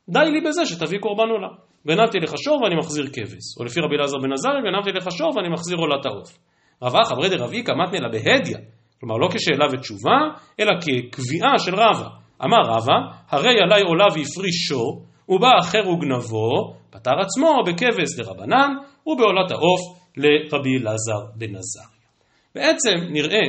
די 0.10 0.32
לי 0.32 0.42
בזה 0.42 0.66
שתביא 0.66 1.00
קורבן 1.00 1.30
עולה. 1.30 1.48
גנבתי 1.88 2.20
לך 2.20 2.34
שור 2.38 2.62
ואני 2.64 2.76
מחזיר 2.76 3.08
כבש. 3.08 3.58
או 3.60 3.66
לפי 3.66 3.80
רבי 3.80 3.96
אלעזר 3.96 4.18
בן 4.18 4.34
עזריה, 4.34 4.62
גנבתי 4.62 4.92
לך 4.92 5.12
שור 5.12 5.38
ואני 5.38 5.50
מחזיר 5.50 5.78
עולת 5.78 6.06
העוף. 6.06 6.38
רבה 6.82 7.00
חברי 7.06 7.30
דרבי 7.30 7.64
קמתנא 7.64 7.98
לה 7.98 8.10
בהדיא, 8.10 8.58
כלומר 9.00 9.16
לא 9.16 9.28
כשאלה 9.34 9.66
ותשובה, 9.74 10.18
אלא 10.60 10.72
כקביעה 10.82 11.60
של 11.60 11.76
רבא. 11.76 12.08
אמר 12.46 12.62
רבא, 12.66 12.94
הרי 13.30 13.56
עלי 13.62 13.82
עולה 13.82 14.06
והפריש 14.06 14.56
שור, 14.68 15.04
ובא 15.30 15.48
אחר 15.60 15.90
וגנבו, 15.90 16.76
פטר 16.90 17.20
עצמו 17.22 17.56
בכבש 17.68 18.20
לרבנן, 18.20 18.70
ובעולת 19.08 19.52
העוף 19.52 19.82
לרבי 20.18 20.78
אלעזר 20.82 21.26
בן 21.36 21.56
עזריה. 21.56 21.98
בעצם 22.56 23.14
נראה 23.14 23.42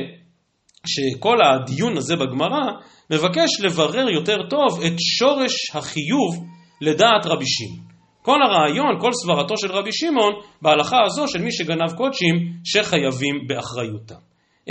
שכל 0.85 1.37
הדיון 1.41 1.97
הזה 1.97 2.15
בגמרא 2.15 2.71
מבקש 3.09 3.61
לברר 3.63 4.09
יותר 4.09 4.37
טוב 4.49 4.81
את 4.87 4.93
שורש 4.99 5.75
החיוב 5.75 6.45
לדעת 6.81 7.25
רבי 7.25 7.45
שמעון. 7.47 7.88
כל 8.21 8.39
הרעיון, 8.41 8.99
כל 8.99 9.11
סברתו 9.13 9.57
של 9.57 9.71
רבי 9.71 9.91
שמעון, 9.93 10.33
בהלכה 10.61 10.97
הזו 11.05 11.27
של 11.27 11.41
מי 11.41 11.51
שגנב 11.51 11.91
קודשים 11.97 12.35
שחייבים 12.63 13.47
באחריותם. 13.47 14.19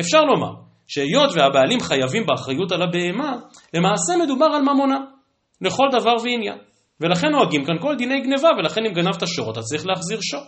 אפשר 0.01 0.25
לומר 0.25 0.53
שהיות 0.87 1.31
והבעלים 1.37 1.81
חייבים 1.81 2.27
באחריות 2.27 2.73
על 2.73 2.83
הבהמה, 2.83 3.37
למעשה 3.75 4.25
מדובר 4.25 4.47
על 4.47 4.63
ממונה, 4.63 4.99
לכל 5.61 5.89
דבר 5.93 6.15
ועניין. 6.25 6.59
ולכן 7.01 7.29
נוהגים 7.29 7.65
כאן 7.65 7.79
כל 7.81 7.95
דיני 7.97 8.21
גניבה, 8.21 8.49
ולכן 8.59 8.81
אם 8.87 8.93
גנבת 8.93 9.27
שור 9.27 9.51
אתה 9.53 9.61
צריך 9.61 9.87
להחזיר 9.87 10.19
שור. 10.21 10.43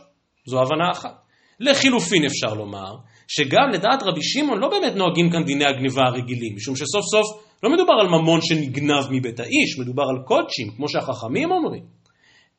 זו 0.46 0.60
הבנה 0.60 0.90
אחת. 0.92 1.14
לחילופין 1.60 2.24
אפשר 2.24 2.54
לומר, 2.54 2.94
שגם 3.28 3.68
לדעת 3.72 4.02
רבי 4.02 4.22
שמעון 4.22 4.58
לא 4.58 4.68
באמת 4.68 4.94
נוהגים 4.94 5.30
כאן 5.30 5.44
דיני 5.44 5.64
הגניבה 5.64 6.02
הרגילים, 6.06 6.56
משום 6.56 6.76
שסוף 6.76 7.04
סוף 7.04 7.42
לא 7.62 7.70
מדובר 7.70 7.92
על 8.00 8.08
ממון 8.08 8.40
שנגנב 8.42 9.04
מבית 9.10 9.40
האיש, 9.40 9.78
מדובר 9.78 10.02
על 10.02 10.24
קודשים, 10.26 10.70
כמו 10.76 10.88
שהחכמים 10.88 11.50
אומרים. 11.50 11.99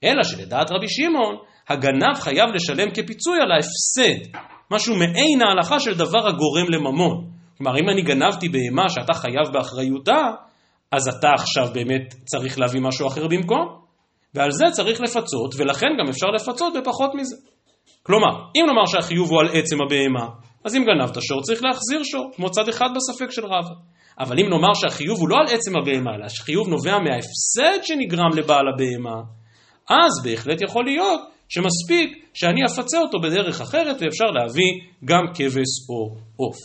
אלא 0.04 0.24
שלדעת 0.24 0.72
רבי 0.72 0.90
שמעון, 0.90 1.36
הגנב 1.70 2.16
חייב 2.16 2.50
לשלם 2.56 2.92
כפיצוי 2.92 3.38
על 3.42 3.52
ההפסד, 3.52 4.38
משהו 4.72 4.96
מעין 4.96 5.42
ההלכה 5.42 5.80
של 5.80 5.98
דבר 5.98 6.28
הגורם 6.28 6.70
לממון. 6.70 7.32
כלומר, 7.58 7.80
אם 7.80 7.90
אני 7.90 8.02
גנבתי 8.02 8.50
בהמה 8.50 8.90
שאתה 8.90 9.14
חייב 9.14 9.54
באחריותה, 9.54 10.22
אז 10.92 11.08
אתה 11.08 11.30
עכשיו 11.34 11.68
באמת 11.74 12.14
צריך 12.26 12.60
להביא 12.60 12.82
משהו 12.82 13.08
אחר 13.08 13.28
במקום. 13.28 13.82
ועל 14.34 14.52
זה 14.52 14.66
צריך 14.72 15.02
לפצות, 15.02 15.56
ולכן 15.58 15.88
גם 16.00 16.10
אפשר 16.10 16.28
לפצות 16.28 16.74
בפחות 16.78 17.16
מזה. 17.16 17.36
כלומר, 18.04 18.30
אם 18.56 18.66
נאמר 18.68 18.86
שהחיוב 18.86 19.32
הוא 19.32 19.40
על 19.40 19.48
עצם 19.48 19.78
הבהמה, 19.82 20.28
אז 20.66 20.76
אם 20.76 20.84
גנבת 20.84 21.22
שור 21.22 21.42
צריך 21.42 21.64
להחזיר 21.64 22.04
שור, 22.04 22.32
כמו 22.36 22.50
צד 22.52 22.70
אחד 22.70 22.90
בספק 22.96 23.32
של 23.32 23.46
רבא. 23.46 23.76
אבל 24.20 24.40
אם 24.40 24.46
נאמר 24.50 24.74
שהחיוב 24.74 25.20
הוא 25.20 25.30
לא 25.30 25.36
על 25.38 25.46
עצם 25.56 25.78
הבהמה, 25.78 26.12
אלא 26.16 26.30
שהחיוב 26.30 26.68
נובע 26.68 26.98
מההפסד 27.00 27.84
שנגרם 27.84 28.30
לבעל 28.38 28.66
הבהמה, 28.74 29.22
אז 29.92 30.24
בהחלט 30.24 30.62
יכול 30.62 30.86
להיות 30.86 31.22
שמספיק 31.50 32.26
שאני 32.34 32.62
אפצה 32.66 33.00
אותו 33.00 33.20
בדרך 33.20 33.62
אחרת 33.62 34.02
ואפשר 34.02 34.26
להביא 34.26 34.72
גם 35.06 35.24
כבש 35.34 35.72
או 35.90 36.16
עוף. 36.36 36.58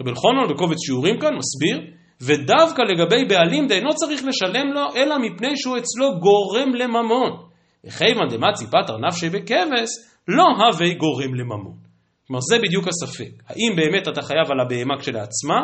רבי 0.00 0.10
אלחונון 0.10 0.54
בקובץ 0.54 0.76
שיעורים 0.86 1.20
כאן 1.20 1.30
מסביר 1.34 1.92
ודווקא 2.20 2.82
לגבי 2.82 3.24
בעלים 3.24 3.66
דאינו 3.66 3.94
צריך 3.94 4.24
לשלם 4.24 4.72
לו, 4.72 4.94
אלא 4.96 5.16
מפני 5.18 5.56
שהוא 5.56 5.78
אצלו 5.78 6.20
גורם 6.20 6.74
לממון. 6.74 7.30
וכיוון 7.84 8.28
דמצי 8.30 8.66
פטר 8.66 8.96
נפשי 8.98 9.30
בכבש, 9.30 9.90
לא 10.28 10.44
הווי 10.58 10.94
גורם 10.94 11.34
לממון. 11.34 11.76
כלומר, 12.26 12.40
זה 12.40 12.58
בדיוק 12.58 12.88
הספק. 12.88 13.42
האם 13.48 13.76
באמת 13.76 14.08
אתה 14.08 14.22
חייב 14.22 14.46
על 14.50 14.60
הבהמה 14.60 14.98
כשלעצמה, 15.00 15.60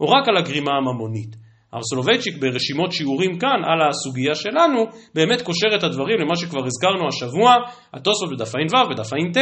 או 0.00 0.06
רק 0.08 0.28
על 0.28 0.36
הגרימה 0.36 0.70
הממונית? 0.70 1.36
הרב 1.72 1.82
סולובייצ'יק 1.82 2.36
ברשימות 2.40 2.92
שיעורים 2.92 3.38
כאן 3.38 3.60
על 3.64 3.88
הסוגיה 3.88 4.34
שלנו, 4.34 4.84
באמת 5.14 5.42
קושר 5.42 5.76
את 5.78 5.82
הדברים 5.84 6.18
למה 6.20 6.36
שכבר 6.36 6.66
הזכרנו 6.66 7.08
השבוע, 7.08 7.54
התוספות 7.94 8.30
בדף 8.32 8.54
ע"ו 8.54 8.90
ודף 8.90 9.12
ע"ט, 9.12 9.36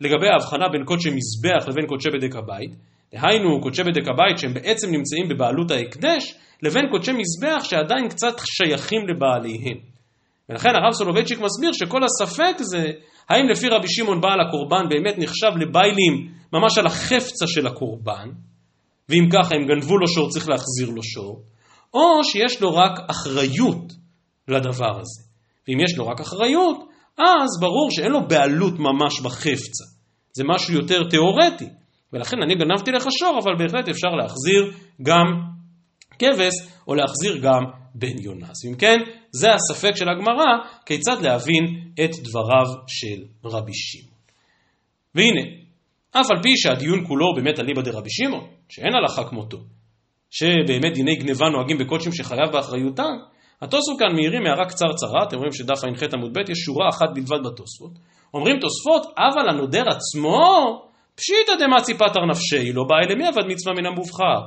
לגבי 0.00 0.28
ההבחנה 0.28 0.68
בין 0.72 0.84
קודשי 0.84 1.10
מזבח 1.10 1.68
לבין 1.68 1.86
קודשי 1.86 2.08
בדק 2.10 2.36
הבית. 2.36 2.70
דהיינו 3.14 3.60
קודשי 3.60 3.82
בדק 3.82 4.08
הבית 4.08 4.38
שהם 4.38 4.54
בעצם 4.54 4.90
נמצאים 4.90 5.28
בבעלות 5.28 5.70
ההקדש, 5.70 6.34
לבין 6.62 6.84
קודשי 6.90 7.12
מזבח 7.12 7.64
שעדיין 7.64 8.08
קצת 8.08 8.34
שייכים 8.44 9.00
לבעליהם. 9.08 9.78
ולכן 10.48 10.68
הרב 10.68 10.92
סולובייצ'יק 10.92 11.38
מסביר 11.40 11.72
שכל 11.72 12.00
הספק 12.04 12.56
זה 12.58 12.84
האם 13.28 13.48
לפי 13.48 13.68
רבי 13.68 13.88
שמעון 13.88 14.20
בעל 14.20 14.40
הקורבן 14.40 14.88
באמת 14.88 15.14
נחשב 15.18 15.50
לבעלים 15.60 16.28
ממש 16.52 16.78
על 16.78 16.86
החפצא 16.86 17.46
של 17.46 17.66
הקורבן, 17.66 18.28
ואם 19.08 19.28
ככה 19.32 19.54
הם 19.54 19.66
גנבו 19.66 19.98
לו 19.98 20.08
שור 20.08 20.28
צריך 20.30 20.48
להחזיר 20.48 20.90
לו 20.94 21.02
שור, 21.02 21.42
או 21.94 22.24
שיש 22.24 22.62
לו 22.62 22.74
רק 22.74 23.10
אחריות 23.10 23.92
לדבר 24.48 25.00
הזה. 25.00 25.22
ואם 25.68 25.78
יש 25.80 25.98
לו 25.98 26.06
רק 26.06 26.20
אחריות, 26.20 26.76
אז 27.18 27.60
ברור 27.60 27.90
שאין 27.90 28.10
לו 28.12 28.28
בעלות 28.28 28.74
ממש 28.78 29.20
בחפצה. 29.20 29.84
זה 30.32 30.44
משהו 30.46 30.74
יותר 30.74 31.08
תיאורטי. 31.10 31.68
ולכן 32.12 32.36
אני 32.42 32.54
גנבתי 32.54 32.90
לך 32.90 33.06
שור, 33.18 33.40
אבל 33.42 33.52
בהחלט 33.58 33.88
אפשר 33.88 34.08
להחזיר 34.08 34.72
גם 35.02 35.26
כבש, 36.18 36.54
או 36.88 36.94
להחזיר 36.94 37.38
גם 37.42 37.62
בן 37.94 38.18
יונה. 38.18 38.46
אז 38.50 38.56
אם 38.68 38.76
כן, 38.76 38.96
זה 39.30 39.48
הספק 39.54 39.96
של 39.96 40.08
הגמרא, 40.08 40.44
כיצד 40.86 41.22
להבין 41.22 41.64
את 42.04 42.10
דבריו 42.10 42.66
של 42.86 43.22
רבי 43.44 43.74
שמעון. 43.74 44.14
והנה, 45.14 45.42
אף 46.10 46.26
על 46.30 46.42
פי 46.42 46.56
שהדיון 46.56 47.06
כולו 47.06 47.26
באמת 47.36 47.60
אליבא 47.60 47.82
דרבי 47.82 48.10
שמעון, 48.10 48.46
שאין 48.68 48.92
הלכה 48.94 49.30
כמותו, 49.30 49.58
שבאמת 50.38 50.92
דיני 50.94 51.16
גניבה 51.16 51.46
נוהגים 51.48 51.78
בקודשים 51.78 52.12
שחייב 52.12 52.52
באחריותם, 52.52 53.14
התוספות 53.62 53.98
כאן 53.98 54.14
מעירים 54.14 54.46
הערה 54.46 54.64
קצרצרה, 54.64 55.22
אתם 55.28 55.36
רואים 55.36 55.52
שדף 55.52 55.84
ע"ח 55.84 56.02
עמוד 56.14 56.32
ב' 56.32 56.50
יש 56.50 56.58
שורה 56.58 56.88
אחת 56.88 57.08
בלבד 57.14 57.46
בתוספות. 57.46 57.92
אומרים 58.34 58.56
תוספות, 58.60 59.02
אבל 59.18 59.48
הנודר 59.48 59.84
עצמו 59.88 60.40
פשיטא 61.14 61.52
דמצי 61.60 61.94
פטר 61.94 62.20
נפשי, 62.30 62.72
לא 62.72 62.82
בא 62.88 62.94
אלה 63.04 63.14
מי 63.14 63.26
עבד 63.26 63.42
מצווה 63.46 63.74
מן 63.74 63.86
המובחר. 63.86 64.40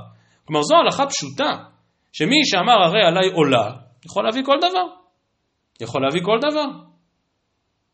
כלומר 0.46 0.62
זו 0.64 0.76
הלכה 0.76 1.06
פשוטה, 1.06 1.52
שמי 2.14 2.46
שאמר 2.46 2.84
הרי 2.86 3.02
עליי 3.08 3.30
עולה, 3.34 3.72
יכול 4.06 4.24
להביא 4.26 4.44
כל 4.46 4.58
דבר. 4.58 4.88
יכול 5.82 6.02
להביא 6.02 6.22
כל 6.24 6.38
דבר. 6.52 6.66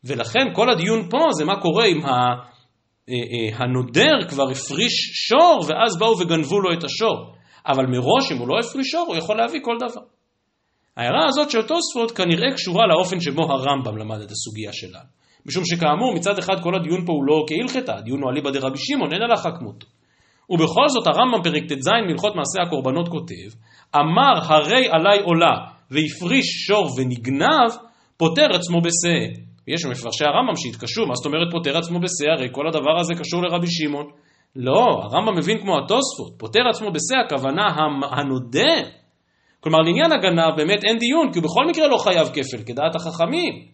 ולכן 0.04 0.54
כל 0.54 0.70
הדיון 0.70 1.10
פה 1.10 1.18
זה 1.38 1.44
מה 1.44 1.60
קורה 1.60 1.84
אם 1.86 2.00
אה, 2.06 2.10
אה, 3.08 3.56
הנודר 3.56 4.28
כבר 4.28 4.50
הפריש 4.50 4.94
שור 5.28 5.64
ואז 5.68 5.98
באו 5.98 6.18
וגנבו 6.20 6.60
לו 6.60 6.72
את 6.72 6.84
השור. 6.84 7.34
אבל 7.66 7.86
מראש 7.86 8.32
אם 8.32 8.38
הוא 8.38 8.48
לא 8.48 8.54
הפריש 8.58 8.90
שור 8.90 9.06
הוא 9.08 9.16
יכול 9.16 9.36
להביא 9.36 9.60
כל 9.62 9.76
דבר. 9.80 10.02
ההערה 10.96 11.26
הזאת 11.28 11.50
של 11.50 11.62
תוספות 11.62 12.10
כנראה 12.10 12.54
קשורה 12.54 12.86
לאופן 12.86 13.20
שבו 13.20 13.42
הרמב"ם 13.42 13.96
למד 13.96 14.20
את 14.20 14.30
הסוגיה 14.30 14.72
שלנו. 14.72 15.08
משום 15.46 15.64
שכאמור 15.64 16.14
מצד 16.14 16.38
אחד 16.38 16.62
כל 16.62 16.74
הדיון 16.74 17.06
פה 17.06 17.12
הוא 17.12 17.24
לא 17.24 17.44
כהלכתה, 17.48 17.94
הדיון 17.94 18.22
הוא 18.22 18.30
אליבא 18.30 18.50
דרבי 18.50 18.78
שמעון, 18.78 19.12
אין 19.12 19.22
הלכה 19.22 19.50
כמותו. 19.58 19.86
ובכל 20.50 20.88
זאת 20.88 21.06
הרמב"ם 21.06 21.42
פרק 21.42 21.62
ט"ז 21.72 21.88
מהלכות 22.06 22.34
מעשי 22.36 22.66
הקורבנות 22.66 23.08
כותב, 23.08 23.48
אמר 23.96 24.54
הרי 24.54 24.88
עלי 24.88 25.20
עולה 25.24 25.54
והפריש 25.90 26.46
שור 26.66 26.88
ונגנב, 26.98 27.70
פוטר 28.16 28.46
עצמו 28.54 28.80
בשא. 28.80 29.40
ויש 29.68 29.84
מפרשי 29.84 30.24
הרמב"ם 30.24 30.56
שהתקשו, 30.56 31.06
מה 31.06 31.14
זאת 31.14 31.26
אומרת 31.26 31.48
פוטר 31.50 31.78
עצמו 31.78 32.00
בשא? 32.00 32.26
הרי 32.36 32.48
כל 32.52 32.68
הדבר 32.68 32.98
הזה 33.00 33.14
קשור 33.14 33.42
לרבי 33.42 33.66
שמעון. 33.70 34.06
לא, 34.56 35.00
הרמב"ם 35.02 35.38
מבין 35.38 35.60
כמו 35.60 35.78
התוספות, 35.78 36.38
פוטר 36.38 36.68
עצמו 36.70 36.90
בשא 36.92 37.16
הכוונה 37.26 37.62
הנודר. 38.10 38.82
כלומר 39.60 39.78
לעניין 39.78 40.12
הגנב 40.12 40.56
באמת 40.56 40.84
אין 40.84 40.98
דיון, 40.98 41.32
כי 41.32 41.38
הוא 41.38 41.44
בכל 41.44 41.66
מקרה 41.68 41.88
לא 41.88 41.96
חייב 41.96 42.28
כפל, 42.28 42.62
כדעת 42.66 42.94
החכמים. 42.94 43.64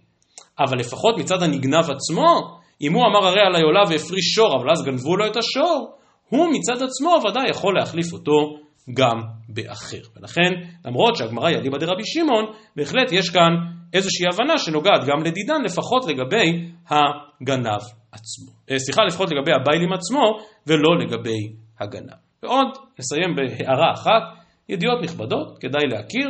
אבל 0.58 0.78
לפחות 0.78 1.18
מצד 1.18 1.42
הנגנב 1.42 1.90
עצמו, 1.90 2.58
אם 2.82 2.94
הוא 2.94 3.02
אמר 3.06 3.26
הרי 3.26 3.40
עלי 3.40 3.62
עולה 3.62 3.82
והפריש 3.88 4.24
שור, 4.34 4.56
אבל 4.56 4.70
אז 4.70 4.84
גנבו 4.84 5.16
לו 5.16 5.26
את 5.26 5.36
השור, 5.36 5.96
הוא 6.28 6.48
מצד 6.52 6.82
עצמו 6.82 7.28
ודאי 7.28 7.50
יכול 7.50 7.74
להחליף 7.78 8.12
אותו 8.12 8.56
גם 8.94 9.20
באחר. 9.48 10.00
ולכן, 10.16 10.50
למרות 10.84 11.16
שהגמרא 11.16 11.48
היא 11.48 11.56
אליבא 11.56 11.78
דרבי 11.78 12.04
שמעון, 12.04 12.44
בהחלט 12.76 13.12
יש 13.12 13.30
כאן 13.30 13.52
איזושהי 13.94 14.26
הבנה 14.32 14.58
שנוגעת 14.58 15.00
גם 15.06 15.22
לדידן, 15.24 15.62
לפחות 15.64 16.06
לגבי 16.06 16.70
הגנב 16.88 17.99
עצמו. 18.12 18.52
אה, 18.70 18.78
סליחה, 18.78 19.02
לפחות 19.02 19.28
לגבי 19.32 19.52
הביילים 19.52 19.92
עצמו, 19.92 20.22
ולא 20.66 20.98
לגבי 21.00 21.52
הגנב. 21.80 22.20
ועוד, 22.42 22.66
נסיים 22.98 23.36
בהערה 23.36 23.92
אחת, 23.92 24.22
ידיעות 24.68 25.02
נכבדות, 25.02 25.58
כדאי 25.60 25.86
להכיר, 25.86 26.28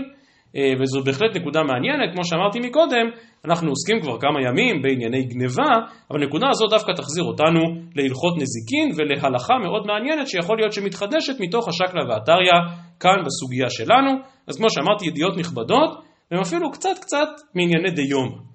אה, 0.56 0.72
וזו 0.80 1.04
בהחלט 1.04 1.36
נקודה 1.36 1.62
מעניינת, 1.62 2.14
כמו 2.14 2.24
שאמרתי 2.24 2.58
מקודם, 2.60 3.06
אנחנו 3.44 3.68
עוסקים 3.68 4.00
כבר 4.00 4.20
כמה 4.20 4.38
ימים 4.48 4.82
בענייני 4.82 5.22
גניבה, 5.22 5.72
אבל 6.10 6.22
הנקודה 6.22 6.46
הזאת 6.50 6.70
דווקא 6.70 6.92
תחזיר 6.92 7.24
אותנו 7.24 7.60
להלכות 7.96 8.34
נזיקין 8.36 8.88
ולהלכה 8.96 9.54
מאוד 9.64 9.86
מעניינת 9.86 10.28
שיכול 10.28 10.56
להיות 10.58 10.72
שמתחדשת 10.72 11.40
מתוך 11.40 11.68
השקלא 11.68 12.02
ועתריא 12.08 12.58
כאן 13.00 13.18
בסוגיה 13.26 13.70
שלנו. 13.70 14.10
אז 14.46 14.56
כמו 14.56 14.70
שאמרתי, 14.70 15.06
ידיעות 15.06 15.36
נכבדות, 15.36 15.90
והם 16.30 16.40
אפילו 16.40 16.70
קצת 16.70 16.98
קצת 17.00 17.28
מענייני 17.54 17.90
דיומא. 17.90 18.49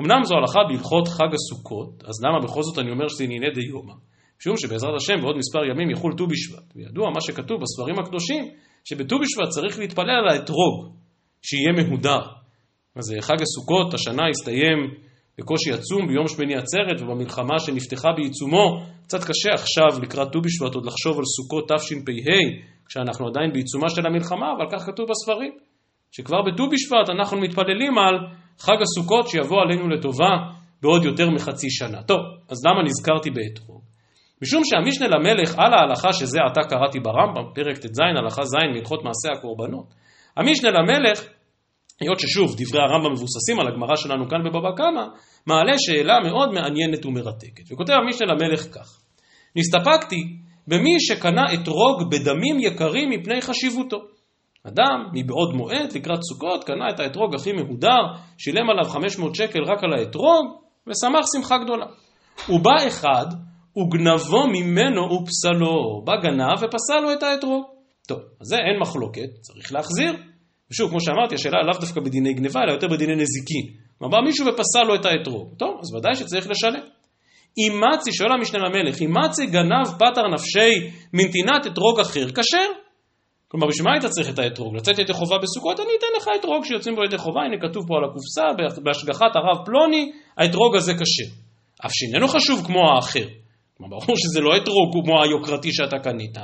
אמנם 0.00 0.24
זו 0.24 0.34
הלכה 0.36 0.60
בהלכות 0.68 1.08
חג 1.08 1.34
הסוכות, 1.34 2.04
אז 2.04 2.24
למה 2.24 2.38
בכל 2.44 2.62
זאת 2.62 2.78
אני 2.78 2.90
אומר 2.90 3.08
שזה 3.08 3.24
ענייני 3.24 3.50
דיומא? 3.50 3.94
משום 4.40 4.56
שבעזרת 4.56 4.94
השם 4.96 5.20
בעוד 5.22 5.36
מספר 5.36 5.64
ימים 5.70 5.90
יחול 5.90 6.12
ט"ו 6.16 6.26
בשבט, 6.26 6.76
וידוע 6.76 7.10
מה 7.14 7.20
שכתוב 7.20 7.60
בספרים 7.62 7.98
הקדושים, 7.98 8.44
שבט"ו 8.84 9.16
בשבט 9.18 9.48
צריך 9.48 9.78
להתפלל 9.78 10.10
על 10.10 10.28
האתרוג, 10.28 10.74
שיהיה 11.42 11.72
מהודר. 11.76 12.20
אז 12.96 13.14
חג 13.20 13.42
הסוכות 13.42 13.94
השנה 13.94 14.28
הסתיים 14.28 14.78
בקושי 15.38 15.72
עצום 15.72 16.06
ביום 16.08 16.28
שמיני 16.28 16.54
עצרת 16.56 17.00
ובמלחמה 17.00 17.58
שנפתחה 17.58 18.08
בעיצומו. 18.16 18.82
קצת 19.02 19.24
קשה 19.24 19.50
עכשיו 19.54 20.02
לקראת 20.02 20.32
ט"ו 20.32 20.40
בשבט 20.40 20.74
עוד 20.74 20.86
לחשוב 20.86 21.18
על 21.18 21.24
סוכות 21.24 21.64
תשפ"ה, 21.68 22.38
כשאנחנו 22.88 23.26
עדיין 23.28 23.52
בעיצומה 23.52 23.88
של 23.90 24.06
המלחמה, 24.06 24.46
אבל 24.56 24.66
כך 24.72 24.86
כתוב 24.86 25.06
בספרים. 25.10 25.52
שכבר 26.12 26.42
בט"ו 26.42 26.64
בשבט 26.70 27.08
אנחנו 27.10 27.40
מתפללים 27.40 27.98
על 27.98 28.14
חג 28.58 28.76
הסוכות 28.82 29.28
שיבוא 29.28 29.62
עלינו 29.62 29.88
לטובה 29.88 30.30
בעוד 30.82 31.04
יותר 31.04 31.30
מחצי 31.30 31.70
שנה. 31.70 32.02
טוב, 32.02 32.20
אז 32.48 32.66
למה 32.66 32.82
נזכרתי 32.82 33.30
באתרוג? 33.30 33.82
משום 34.42 34.62
שהמשנה 34.64 35.08
למלך 35.08 35.58
על 35.58 35.74
ההלכה 35.74 36.12
שזה 36.12 36.38
עתה 36.50 36.60
קראתי 36.68 37.00
ברמב"ם, 37.00 37.44
פרק 37.54 37.76
ט"ז, 37.78 37.98
הלכה 38.18 38.44
ז' 38.44 38.54
מהלכות 38.74 39.04
מעשה 39.04 39.38
הקורבנות. 39.38 39.94
המשנה 40.36 40.70
למלך, 40.70 41.28
היות 42.00 42.20
ששוב 42.20 42.54
דברי 42.58 42.80
הרמב"ם 42.82 43.12
מבוססים 43.12 43.60
על 43.60 43.66
הגמרא 43.68 43.96
שלנו 43.96 44.28
כאן 44.28 44.38
בבבא 44.44 44.70
קמא, 44.76 45.04
מעלה 45.46 45.78
שאלה 45.78 46.20
מאוד 46.20 46.48
מעניינת 46.52 47.06
ומרתקת. 47.06 47.72
וכותב 47.72 47.92
המשנה 47.92 48.26
למלך 48.26 48.62
כך: 48.74 49.00
נסתפקתי 49.56 50.22
במי 50.66 51.00
שקנה 51.00 51.44
אתרוג 51.54 52.10
בדמים 52.10 52.60
יקרים 52.60 53.10
מפני 53.10 53.40
חשיבותו. 53.40 54.15
אדם 54.68 55.08
מבעוד 55.12 55.54
מועד 55.54 55.92
לקראת 55.94 56.18
סוכות 56.22 56.64
קנה 56.64 56.90
את 56.94 57.00
האתרוג 57.00 57.34
הכי 57.34 57.52
מהודר, 57.52 58.02
שילם 58.38 58.70
עליו 58.70 58.84
500 58.84 59.34
שקל 59.34 59.60
רק 59.62 59.84
על 59.84 59.92
האתרוג, 59.98 60.46
ושמח 60.86 61.24
שמחה 61.34 61.58
גדולה. 61.58 61.86
ובא 62.48 62.86
אחד 62.88 63.26
וגנבו 63.76 64.46
ממנו 64.46 65.02
ופסלו. 65.12 66.02
בא 66.04 66.12
גנב 66.22 66.58
ופסל 66.62 67.00
לו 67.02 67.12
את 67.12 67.22
האתרוג. 67.22 67.64
טוב, 68.08 68.18
אז 68.40 68.46
זה 68.46 68.56
אין 68.56 68.80
מחלוקת, 68.80 69.30
צריך 69.40 69.72
להחזיר. 69.72 70.12
ושוב, 70.70 70.90
כמו 70.90 71.00
שאמרתי, 71.00 71.34
השאלה 71.34 71.62
לאו 71.62 71.80
דווקא 71.80 72.00
בדיני 72.00 72.34
גניבה, 72.34 72.60
אלא 72.62 72.72
יותר 72.72 72.88
בדיני 72.88 73.14
נזיקין. 73.14 73.66
כלומר, 73.98 74.20
מישהו 74.20 74.46
ופסל 74.46 74.82
לו 74.88 74.94
את 74.94 75.04
האתרוג. 75.04 75.54
טוב, 75.58 75.78
אז 75.80 75.94
ודאי 75.94 76.14
שצריך 76.14 76.50
לשלם. 76.50 76.84
אם 77.58 77.80
מצי, 77.80 78.12
שואל 78.12 78.32
המשנה 78.32 78.58
למלך, 78.58 79.02
אם 79.02 79.10
מצי 79.18 79.46
גנב 79.46 79.86
פטר 79.98 80.28
נפשי 80.34 80.90
מנתינת 81.12 81.66
אתרוג 81.66 82.00
אחר, 82.00 82.26
כשר. 82.28 82.85
כלומר, 83.48 83.66
בשביל 83.66 83.84
מה 83.84 83.92
היית 83.92 84.04
צריך 84.04 84.28
את 84.28 84.38
האתרוג? 84.38 84.76
לצאת 84.76 84.98
ידי 84.98 85.12
חובה 85.12 85.38
בסוכות? 85.38 85.80
אני 85.80 85.88
אתן 85.98 86.06
לך 86.16 86.28
אתרוג 86.40 86.64
שיוצאים 86.64 86.94
בו 86.96 87.04
ידי 87.04 87.18
חובה, 87.18 87.40
הנה 87.40 87.56
כתוב 87.68 87.84
פה 87.88 87.94
על 87.96 88.04
הקופסה, 88.04 88.42
בהשגחת 88.82 89.36
הרב 89.36 89.64
פלוני, 89.66 90.12
האתרוג 90.38 90.76
הזה 90.76 90.92
כשר. 90.94 91.30
אף 91.86 91.90
שאיננו 91.94 92.28
חשוב 92.28 92.66
כמו 92.66 92.80
האחר. 92.94 93.26
כלומר, 93.76 93.98
ברור 93.98 94.16
שזה 94.16 94.40
לא 94.40 94.56
אתרוג 94.56 95.04
כמו 95.04 95.22
היוקרתי 95.22 95.72
שאתה 95.72 95.98
קנית, 95.98 96.38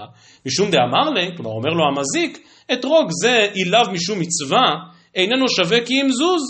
משום 0.47 0.71
דאמר 0.71 1.11
לי, 1.15 1.37
כלומר 1.37 1.51
אומר 1.51 1.71
לו 1.71 1.85
המזיק, 1.89 2.47
אתרוג 2.73 3.09
זה 3.23 3.47
אילב 3.55 3.87
משום 3.93 4.19
מצווה, 4.21 4.67
איננו 5.15 5.49
שווה 5.49 5.87
כי 5.87 5.95
אם 6.03 6.09
זוז. 6.11 6.43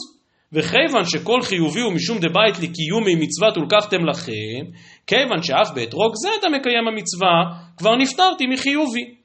וכיוון 0.52 1.04
שכל 1.04 1.42
חיובי 1.42 1.80
הוא 1.80 1.92
משום 1.92 2.18
דבית 2.18 2.58
לקיומי 2.62 3.14
מצוות 3.14 3.56
ולקחתם 3.56 4.04
לכם, 4.10 4.62
כיוון 5.06 5.42
שאף 5.42 5.70
באתרוג 5.74 6.12
זה 6.22 6.28
אתה 6.40 6.48
מקיים 6.48 6.88
המצווה, 6.88 7.34
כבר 7.76 7.96
נפטרתי 7.96 8.46
מחיובי. 8.46 9.21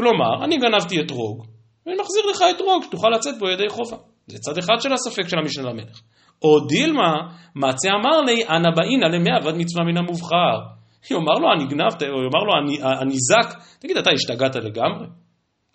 כלומר, 0.00 0.44
אני 0.44 0.56
גנבתי 0.56 1.00
אתרוג, 1.00 1.46
ואני 1.86 1.96
מחזיר 2.00 2.22
לך 2.30 2.42
אתרוג 2.56 2.82
שתוכל 2.84 3.08
לצאת 3.08 3.38
בו 3.38 3.48
ידי 3.48 3.68
חובה. 3.68 3.96
זה 4.26 4.38
צד 4.38 4.58
אחד 4.58 4.74
של 4.80 4.92
הספק 4.92 5.28
של 5.28 5.38
המשנה 5.38 5.70
למלך. 5.70 6.00
או 6.42 6.60
דילמה, 6.60 7.12
מצה 7.56 7.88
אמר 8.00 8.20
לי, 8.20 8.44
אנא 8.48 8.70
באינא 8.76 9.06
למאה 9.16 9.36
עבד 9.36 9.56
מצווה 9.56 9.84
מן 9.84 9.96
המובחר. 9.96 10.58
יאמר 11.10 11.34
לו 11.34 11.48
הנגנבת, 11.52 12.02
או 12.02 12.22
יאמר 12.22 12.42
לו 12.46 12.52
הניזק, 12.82 13.58
תגיד, 13.78 13.96
אתה 13.96 14.10
השתגעת 14.10 14.56
לגמרי? 14.56 15.06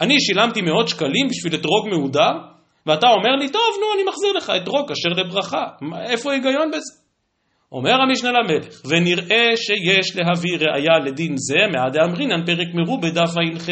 אני 0.02 0.20
שילמתי 0.20 0.62
מאות 0.62 0.88
שקלים 0.88 1.28
בשביל 1.30 1.56
אתרוג 1.56 1.88
מהודר, 1.90 2.32
ואתה 2.86 3.08
אומר 3.08 3.36
לי, 3.40 3.50
טוב, 3.50 3.62
נו, 3.82 3.86
אני 3.96 4.04
מחזיר 4.10 4.32
לך 4.38 4.50
אתרוג 4.64 4.92
כשר 4.92 5.10
לברכה. 5.10 5.64
איפה 6.10 6.32
ההיגיון 6.32 6.72
בזה? 6.72 7.05
אומר 7.72 8.02
המשנה 8.02 8.32
למלך, 8.32 8.82
ונראה 8.90 9.58
שיש 9.58 10.16
להביא 10.16 10.58
ראיה 10.58 11.00
לדין 11.06 11.34
זה 11.38 11.60
מעדי 11.74 12.00
אמרינן 12.00 12.46
פרק 12.46 12.68
מרובה 12.74 13.10
דף 13.10 13.30
ע"ח. 13.38 13.70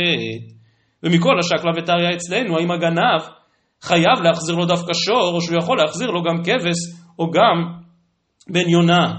ומכל 1.04 1.40
השקלא 1.40 1.72
וטריא 1.78 2.16
אצלנו, 2.16 2.58
האם 2.58 2.72
הגנב 2.72 3.22
חייב 3.82 4.22
להחזיר 4.24 4.56
לו 4.56 4.66
דווקא 4.66 4.94
שור, 4.94 5.36
או 5.36 5.42
שהוא 5.42 5.58
יכול 5.58 5.78
להחזיר 5.78 6.08
לו 6.08 6.24
גם 6.24 6.44
כבש, 6.44 6.78
או 7.20 7.32
גם 7.32 7.84
בן 8.50 8.70
יונה. 8.70 9.14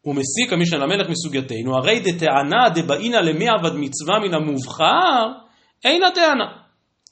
הוא 0.00 0.14
מסיק 0.14 0.52
המשנה 0.52 0.78
למלך 0.78 1.08
מסוגייתנו, 1.10 1.76
הרי 1.76 2.00
דטענה 2.00 2.68
דבאינא 2.74 3.16
למי 3.16 3.48
עבד 3.48 3.76
מצווה 3.76 4.18
מן 4.18 4.34
המובחר, 4.34 5.26
אין 5.84 6.02
הטענה. 6.04 6.44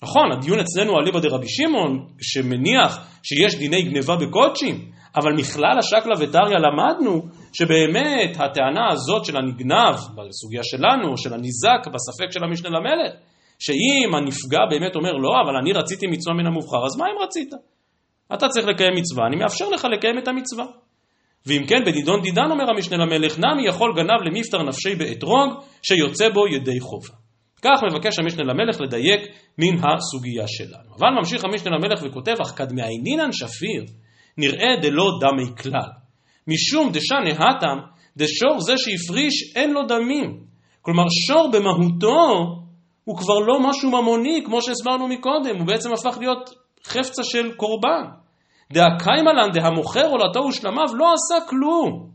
נכון, 0.02 0.32
הדיון 0.32 0.58
אצלנו 0.58 0.98
על 0.98 1.04
ליבא 1.04 1.20
דרבי 1.20 1.48
שמעון, 1.48 2.06
שמניח 2.20 3.06
שיש 3.22 3.54
דיני 3.54 3.82
גניבה 3.82 4.16
בקודשים, 4.16 4.95
אבל 5.16 5.32
מכלל 5.32 5.78
השקלא 5.78 6.14
וטריא 6.20 6.58
למדנו 6.58 7.22
שבאמת 7.52 8.36
הטענה 8.40 8.92
הזאת 8.92 9.24
של 9.24 9.36
הנגנב, 9.36 9.94
בסוגיה 9.94 10.62
שלנו, 10.62 11.18
של 11.18 11.34
הניזק, 11.34 11.80
בספק 11.86 12.30
של 12.30 12.44
המשנה 12.44 12.68
למלך, 12.68 13.12
שאם 13.58 14.14
הנפגע 14.14 14.60
באמת 14.70 14.96
אומר 14.96 15.12
לא, 15.12 15.32
אבל 15.44 15.56
אני 15.56 15.72
רציתי 15.72 16.06
מצווה 16.06 16.34
מן 16.34 16.46
המובחר, 16.46 16.86
אז 16.86 16.96
מה 16.96 17.06
אם 17.06 17.22
רצית? 17.22 17.50
אתה 18.34 18.48
צריך 18.48 18.66
לקיים 18.66 18.92
מצווה, 18.96 19.26
אני 19.26 19.36
מאפשר 19.36 19.68
לך 19.68 19.84
לקיים 19.84 20.18
את 20.18 20.28
המצווה. 20.28 20.66
ואם 21.46 21.66
כן, 21.66 21.84
בדידון 21.86 22.22
דידן 22.22 22.50
אומר 22.50 22.70
המשנה 22.70 22.96
למלך, 22.96 23.38
נמי 23.38 23.68
יכול 23.68 23.92
גנב 23.96 24.20
למפטר 24.26 24.62
נפשי 24.62 24.94
באתרוג, 24.94 25.50
שיוצא 25.82 26.28
בו 26.28 26.48
ידי 26.48 26.80
חובה. 26.80 27.14
כך 27.62 27.82
מבקש 27.90 28.18
המשנה 28.18 28.42
למלך 28.44 28.80
לדייק 28.80 29.20
מן 29.58 29.76
הסוגיה 29.78 30.44
שלנו. 30.48 30.94
אבל 30.98 31.08
ממשיך 31.18 31.44
המשנה 31.44 31.76
למלך 31.76 32.00
וכותב, 32.02 32.34
אך 32.42 32.52
קדמאינינן 32.56 33.32
שפיר, 33.32 33.84
נראה 34.38 34.76
דלא 34.82 35.10
דמי 35.20 35.56
כלל. 35.62 35.90
משום 36.48 36.92
דשנה 36.92 37.30
התם, 37.30 37.78
דשור 38.16 38.60
זה 38.60 38.74
שהפריש 38.76 39.56
אין 39.56 39.72
לו 39.72 39.82
דמים. 39.82 40.40
כלומר, 40.82 41.04
שור 41.26 41.50
במהותו 41.52 42.56
הוא 43.04 43.18
כבר 43.18 43.38
לא 43.38 43.60
משהו 43.68 43.90
ממוני, 43.90 44.42
כמו 44.44 44.62
שהסברנו 44.62 45.08
מקודם, 45.08 45.56
הוא 45.58 45.66
בעצם 45.66 45.92
הפך 45.92 46.18
להיות 46.18 46.50
חפצא 46.84 47.22
של 47.24 47.54
קורבן. 47.54 48.04
דהא 48.72 48.96
קיימא 48.96 49.35
לן 49.35 49.50
דהמוכר 49.52 50.06
עולתו 50.06 50.40
ושלמיו 50.40 50.94
לא 50.94 51.06
עשה 51.14 51.46
כלום. 51.48 52.10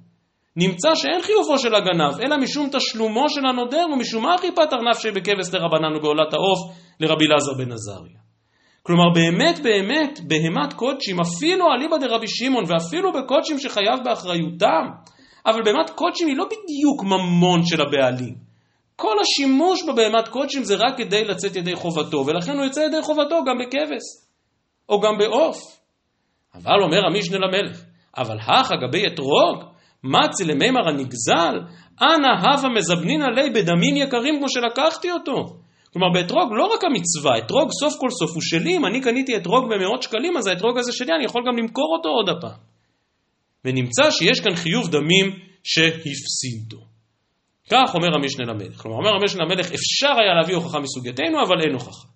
נמצא 0.55 0.95
שאין 0.95 1.21
חיובו 1.21 1.57
של 1.57 1.75
הגנב, 1.75 2.21
אלא 2.21 2.37
משום 2.37 2.69
תשלומו 2.71 3.29
של 3.29 3.45
הנודר, 3.45 3.85
ומשום 3.93 4.23
מה 4.23 4.33
הכי 4.33 4.51
פטר 4.51 4.77
נפשיה 4.91 5.11
בכבש 5.11 5.49
דרבנן 5.51 5.95
ובעולת 5.95 6.33
העוף 6.33 6.59
לרבי 6.99 7.25
אלעזר 7.25 7.53
בן 7.57 7.71
עזריה. 7.71 8.20
כלומר 8.83 9.09
באמת 9.15 9.59
באמת 9.59 10.19
בהמת 10.27 10.73
קודשים, 10.73 11.19
אפילו 11.19 11.65
אליבא 11.73 11.97
דרבי 11.97 12.27
שמעון 12.27 12.63
ואפילו 12.67 13.13
בקודשים 13.13 13.59
שחייב 13.59 13.99
באחריותם, 14.05 14.85
אבל 15.45 15.61
בהמת 15.65 15.89
קודשים 15.89 16.27
היא 16.27 16.37
לא 16.37 16.45
בדיוק 16.45 17.03
ממון 17.03 17.65
של 17.65 17.81
הבעלים. 17.81 18.35
כל 18.95 19.15
השימוש 19.21 19.83
בבהמת 19.83 20.27
קודשים 20.27 20.63
זה 20.63 20.75
רק 20.75 20.97
כדי 20.97 21.25
לצאת 21.25 21.55
ידי 21.55 21.75
חובתו, 21.75 22.17
ולכן 22.17 22.51
הוא 22.51 22.63
יוצא 22.63 22.79
ידי 22.79 23.01
חובתו 23.01 23.43
גם 23.47 23.57
בכבש, 23.59 24.03
או 24.89 24.99
גם 24.99 25.17
בעוף. 25.17 25.57
אבל 26.55 26.81
אומר 26.83 27.05
המשנה 27.05 27.37
למלך, 27.37 27.81
אבל 28.17 28.37
הכה 28.39 28.75
גבי 28.75 29.07
אתרוג, 29.07 29.63
מצי 30.03 30.43
למימר 30.45 30.89
הנגזל, 30.89 31.59
אנא 32.01 32.27
הווה 32.27 32.69
מזבנין 32.69 33.21
עלי 33.21 33.49
בדמים 33.49 33.95
יקרים 33.95 34.37
כמו 34.37 34.49
שלקחתי 34.49 35.11
אותו. 35.11 35.45
כלומר 35.93 36.07
באתרוג 36.13 36.53
לא 36.57 36.65
רק 36.65 36.83
המצווה, 36.83 37.37
אתרוג 37.37 37.69
סוף 37.71 37.93
כל 37.99 38.09
סוף 38.09 38.31
הוא 38.33 38.41
שלי, 38.41 38.77
אם 38.77 38.85
אני 38.85 39.01
קניתי 39.01 39.37
אתרוג 39.37 39.63
במאות 39.73 40.03
שקלים, 40.03 40.37
אז 40.37 40.47
האתרוג 40.47 40.77
הזה 40.77 40.91
שלי, 40.91 41.15
אני 41.15 41.25
יכול 41.25 41.41
גם 41.47 41.57
למכור 41.57 41.95
אותו 41.97 42.09
עוד 42.09 42.29
הפעם. 42.29 42.59
ונמצא 43.65 44.11
שיש 44.11 44.39
כאן 44.39 44.55
חיוב 44.55 44.91
דמים 44.91 45.27
שהפסידו. 45.63 46.77
כך 47.71 47.95
אומר 47.95 48.15
המשנה 48.15 48.45
למלך. 48.45 48.81
כלומר, 48.81 48.97
אומר 48.97 49.15
המשנה 49.21 49.43
למלך, 49.45 49.65
אפשר 49.65 50.21
היה 50.21 50.33
להביא 50.41 50.55
הוכחה 50.55 50.79
מסוגייתנו, 50.79 51.43
אבל 51.47 51.61
אין 51.61 51.73
הוכחה. 51.73 52.07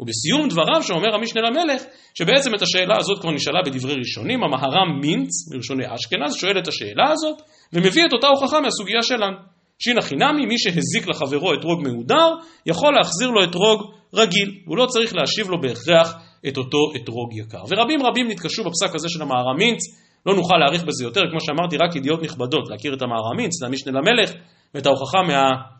ובסיום 0.00 0.48
דבריו 0.48 0.82
שאומר 0.82 1.14
המשנה 1.14 1.40
למלך, 1.40 1.82
שבעצם 2.14 2.54
את 2.54 2.62
השאלה 2.62 2.94
הזאת 2.98 3.20
כבר 3.20 3.30
נשאלה 3.30 3.60
בדברי 3.66 3.94
ראשונים, 3.94 4.44
המהר"ם 4.44 5.00
מינץ, 5.00 5.30
מראשוני 5.52 5.84
אשכנז, 5.94 6.34
שואל 6.34 6.58
את 6.58 6.68
השאלה 6.68 7.10
הזאת, 7.10 7.42
ומביא 7.72 8.06
את 8.06 8.12
אותה 8.12 8.26
הוכחה 8.26 8.60
מהסוגיה 8.60 9.02
שלנו. 9.02 9.36
שינה 9.78 10.02
חינמי, 10.02 10.46
מי 10.46 10.58
שהזיק 10.58 11.08
לחברו 11.08 11.54
אתרוג 11.54 11.82
מהודר, 11.82 12.34
יכול 12.66 12.94
להחזיר 12.94 13.30
לו 13.30 13.44
אתרוג 13.44 13.92
רגיל, 14.14 14.54
הוא 14.66 14.76
לא 14.76 14.86
צריך 14.86 15.14
להשיב 15.16 15.50
לו 15.50 15.60
בהכרח 15.60 16.14
את 16.48 16.56
אותו 16.56 16.78
אתרוג 16.96 17.36
יקר. 17.36 17.62
ורבים 17.68 18.02
רבים 18.02 18.28
נתקשו 18.28 18.64
בפסק 18.64 18.94
הזה 18.94 19.08
של 19.08 19.22
המהר"מינץ, 19.22 19.80
לא 20.26 20.34
נוכל 20.34 20.54
להאריך 20.56 20.84
בזה 20.84 21.04
יותר, 21.04 21.20
כמו 21.30 21.40
שאמרתי, 21.40 21.76
רק 21.76 21.96
ידיעות 21.96 22.22
נכבדות, 22.22 22.68
להכיר 22.70 22.94
את 22.94 23.02
המהר"מינץ, 23.02 23.62
את 23.62 23.68
המשנה 23.68 23.92
למלך 23.92 24.32
ואת 24.74 24.86
ההוכחה 24.86 25.18
מה... 25.28 25.77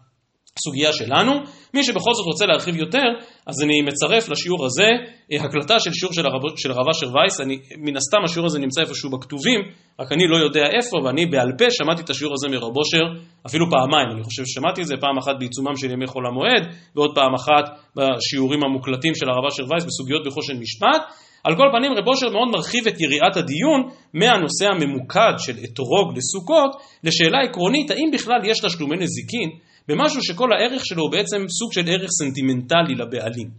סוגיה 0.64 0.92
שלנו. 0.92 1.32
מי 1.74 1.84
שבכל 1.84 2.14
זאת 2.14 2.26
רוצה 2.26 2.46
להרחיב 2.46 2.76
יותר, 2.76 3.08
אז 3.46 3.62
אני 3.62 3.82
מצרף 3.82 4.28
לשיעור 4.28 4.66
הזה 4.66 4.88
אה, 5.32 5.44
הקלטה 5.44 5.80
של 5.80 5.92
שיעור 5.92 6.14
של, 6.14 6.26
הרב, 6.26 6.42
של 6.56 6.70
הרב 6.70 6.88
אשר 6.90 7.06
וייס, 7.14 7.40
אני, 7.40 7.58
מן 7.78 7.96
הסתם 7.96 8.18
השיעור 8.24 8.46
הזה 8.46 8.58
נמצא 8.58 8.80
איפשהו 8.80 9.11
בכתובים, 9.11 9.61
רק 10.00 10.12
אני 10.12 10.28
לא 10.28 10.37
יודע 10.37 10.66
איפה, 10.76 10.96
ואני 11.04 11.26
בעל 11.26 11.52
פה 11.58 11.70
שמעתי 11.70 12.02
את 12.02 12.11
השיעור 12.11 12.34
הזה 12.34 12.48
מרב 12.48 12.76
אושר 12.76 13.04
אפילו 13.46 13.66
פעמיים, 13.70 14.08
אני 14.14 14.22
חושב 14.22 14.42
ששמעתי 14.46 14.82
את 14.82 14.87
זה 14.87 14.94
פעם 15.00 15.18
אחת 15.18 15.34
בעיצומם 15.38 15.76
של 15.76 15.90
ימי 15.90 16.06
חול 16.06 16.26
המועד, 16.26 16.64
ועוד 16.96 17.14
פעם 17.14 17.34
אחת 17.34 17.64
בשיעורים 17.96 18.64
המוקלטים 18.64 19.14
של 19.14 19.26
הרב 19.28 19.44
אשר 19.52 19.62
וייס 19.70 19.84
בסוגיות 19.84 20.26
בחושן 20.26 20.56
משפט. 20.61 21.02
על 21.44 21.56
כל 21.56 21.68
פנים 21.72 21.92
רב 21.92 22.08
אושר 22.08 22.28
מאוד 22.30 22.48
מרחיב 22.52 22.87
את 22.87 23.00
יריעת 23.00 23.37
הדיון 23.37 23.80
מהנושא 24.14 24.66
הממוקד 24.66 25.34
של 25.38 25.52
אתרוג 25.64 26.16
לסוכות 26.16 26.70
לשאלה 27.04 27.38
עקרונית 27.40 27.90
האם 27.90 28.11
בכלל 28.12 28.40
יש 28.44 28.58
תשלומי 28.61 28.96
נזיקין 28.96 29.50
במשהו 29.88 30.22
שכל 30.22 30.53
הערך 30.53 30.87
שלו 30.87 31.03
הוא 31.03 31.12
בעצם 31.12 31.37
סוג 31.48 31.72
של 31.72 31.88
ערך 31.88 32.11
סנטימנטלי 32.11 32.94
לבעלים. 32.94 33.51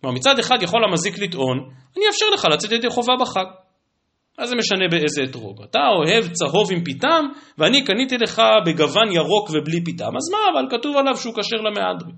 כלומר 0.00 0.16
מצד 0.16 0.38
אחד 0.38 0.62
יכול 0.62 0.84
המזיק 0.84 1.18
לטעון, 1.18 1.58
אני 1.96 2.04
אאפשר 2.06 2.26
לך 2.34 2.44
לצאת 2.52 2.72
ידי 2.72 2.90
חובה 2.90 3.12
בחג. 3.20 3.44
מה 4.38 4.46
זה 4.46 4.56
משנה 4.56 4.84
באיזה 4.90 5.22
אתרוג? 5.30 5.62
אתה 5.62 5.78
אוהב 5.98 6.32
צהוב 6.32 6.72
עם 6.72 6.84
פיתם, 6.84 7.24
ואני 7.58 7.84
קניתי 7.84 8.18
לך 8.18 8.42
בגוון 8.66 9.12
ירוק 9.12 9.50
ובלי 9.50 9.84
פיתם, 9.84 10.16
אז 10.16 10.30
מה, 10.32 10.38
אבל 10.52 10.78
כתוב 10.78 10.96
עליו 10.96 11.16
שהוא 11.16 11.34
כשר 11.34 11.56
למהדרין. 11.56 12.16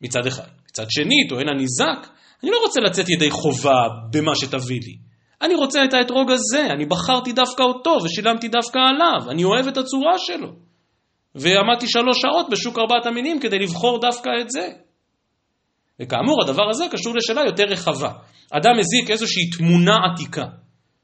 מצד 0.00 0.26
אחד. 0.26 0.48
מצד 0.70 0.86
שני, 0.90 1.28
טוען 1.28 1.48
הניזק, 1.48 2.08
אני 2.42 2.50
לא 2.50 2.56
רוצה 2.66 2.80
לצאת 2.80 3.08
ידי 3.08 3.30
חובה 3.30 3.88
במה 4.12 4.32
שתביא 4.34 4.80
לי. 4.86 4.96
אני 5.42 5.54
רוצה 5.54 5.84
את 5.84 5.94
האתרוג 5.94 6.30
הזה, 6.30 6.66
אני 6.66 6.86
בחרתי 6.86 7.32
דווקא 7.32 7.62
אותו 7.62 7.96
ושילמתי 8.04 8.48
דווקא 8.48 8.78
עליו, 8.78 9.30
אני 9.30 9.44
אוהב 9.44 9.66
את 9.66 9.76
הצורה 9.76 10.18
שלו. 10.18 10.48
ועמדתי 11.34 11.88
שלוש 11.88 12.20
שעות 12.20 12.46
בשוק 12.50 12.78
ארבעת 12.78 13.06
המינים 13.06 13.40
כדי 13.40 13.58
לבחור 13.58 14.00
דווקא 14.00 14.30
את 14.40 14.50
זה. 14.50 14.68
וכאמור, 16.02 16.42
הדבר 16.42 16.70
הזה 16.70 16.84
קשור 16.90 17.14
לשאלה 17.14 17.40
יותר 17.46 17.64
רחבה. 17.64 18.12
אדם 18.50 18.72
מזיק 18.78 19.10
איזושהי 19.10 19.50
תמונה 19.58 19.96
עתיקה, 20.12 20.44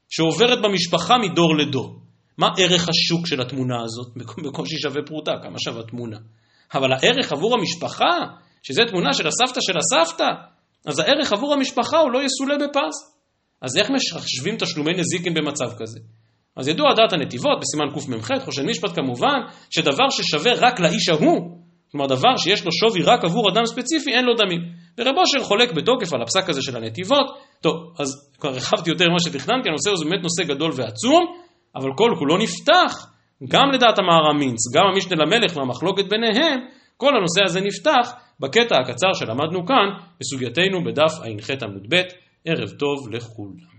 שעוברת 0.09 0.61
במשפחה 0.61 1.17
מדור 1.17 1.57
לדור. 1.57 1.99
מה 2.37 2.47
ערך 2.57 2.89
השוק 2.89 3.27
של 3.27 3.41
התמונה 3.41 3.75
הזאת? 3.83 4.07
בקושי 4.45 4.77
שווה 4.77 5.01
פרוטה, 5.05 5.31
כמה 5.43 5.55
שווה 5.59 5.83
תמונה. 5.83 6.17
אבל 6.73 6.91
הערך 6.91 7.31
עבור 7.31 7.55
המשפחה, 7.55 8.17
שזה 8.63 8.81
תמונה 8.89 9.13
של 9.13 9.27
הסבתא 9.27 9.59
של 9.61 9.77
הסבתא, 9.77 10.27
אז 10.85 10.99
הערך 10.99 11.33
עבור 11.33 11.53
המשפחה 11.53 11.97
הוא 11.99 12.11
לא 12.11 12.19
יסולא 12.23 12.55
בפז. 12.55 12.95
אז 13.61 13.77
איך 13.77 13.89
מחשבים 13.89 14.57
תשלומי 14.57 14.91
נזיקין 14.93 15.33
במצב 15.33 15.69
כזה? 15.77 15.99
אז 16.57 16.67
ידוע 16.67 16.93
דעת 16.93 17.13
הנתיבות 17.13 17.59
בסימן 17.61 17.93
קמ"ח, 17.93 18.45
חושן 18.45 18.65
משפט 18.69 18.95
כמובן, 18.95 19.39
שדבר 19.69 20.09
ששווה 20.09 20.51
רק 20.53 20.79
לאיש 20.79 21.09
ההוא, 21.09 21.61
כלומר 21.91 22.07
דבר 22.07 22.37
שיש 22.37 22.65
לו 22.65 22.71
שווי 22.71 23.03
רק 23.03 23.23
עבור 23.23 23.49
אדם 23.51 23.65
ספציפי, 23.65 24.11
אין 24.13 24.25
לו 24.25 24.33
דמים. 24.33 24.61
ורב 24.97 25.15
אושר 25.17 25.39
חולק 25.47 25.71
בתוקף 25.73 26.13
על 26.13 26.21
הפסק 26.21 26.49
הזה 26.49 26.61
של 26.61 26.77
הנתיבות. 26.77 27.25
טוב, 27.61 27.73
אז 27.99 28.31
כבר 28.39 28.49
הרחבתי 28.49 28.89
יותר 28.89 29.05
ממה 29.09 29.19
שתכננתי, 29.19 29.69
הנושא 29.69 29.89
הזה 29.91 30.05
באמת 30.05 30.23
נושא 30.23 30.43
גדול 30.43 30.71
ועצום, 30.75 31.25
אבל 31.75 31.89
כל 31.97 32.15
כולו 32.19 32.37
נפתח, 32.37 33.07
גם 33.47 33.71
לדעת 33.73 33.99
המהר"מינץ, 33.99 34.59
גם 34.75 34.83
המשנה 34.93 35.15
למלך 35.23 35.57
והמחלוקת 35.57 36.05
ביניהם, 36.09 36.59
כל 36.97 37.11
הנושא 37.17 37.41
הזה 37.45 37.61
נפתח 37.61 38.13
בקטע 38.39 38.75
הקצר 38.81 39.13
שלמדנו 39.13 39.65
כאן, 39.65 39.87
בסוגייתנו 40.19 40.83
בדף 40.83 41.13
ע"ח 41.19 41.49
עמוד 41.63 41.87
ב', 41.89 42.01
ערב 42.45 42.69
טוב 42.69 43.09
לכולם. 43.11 43.70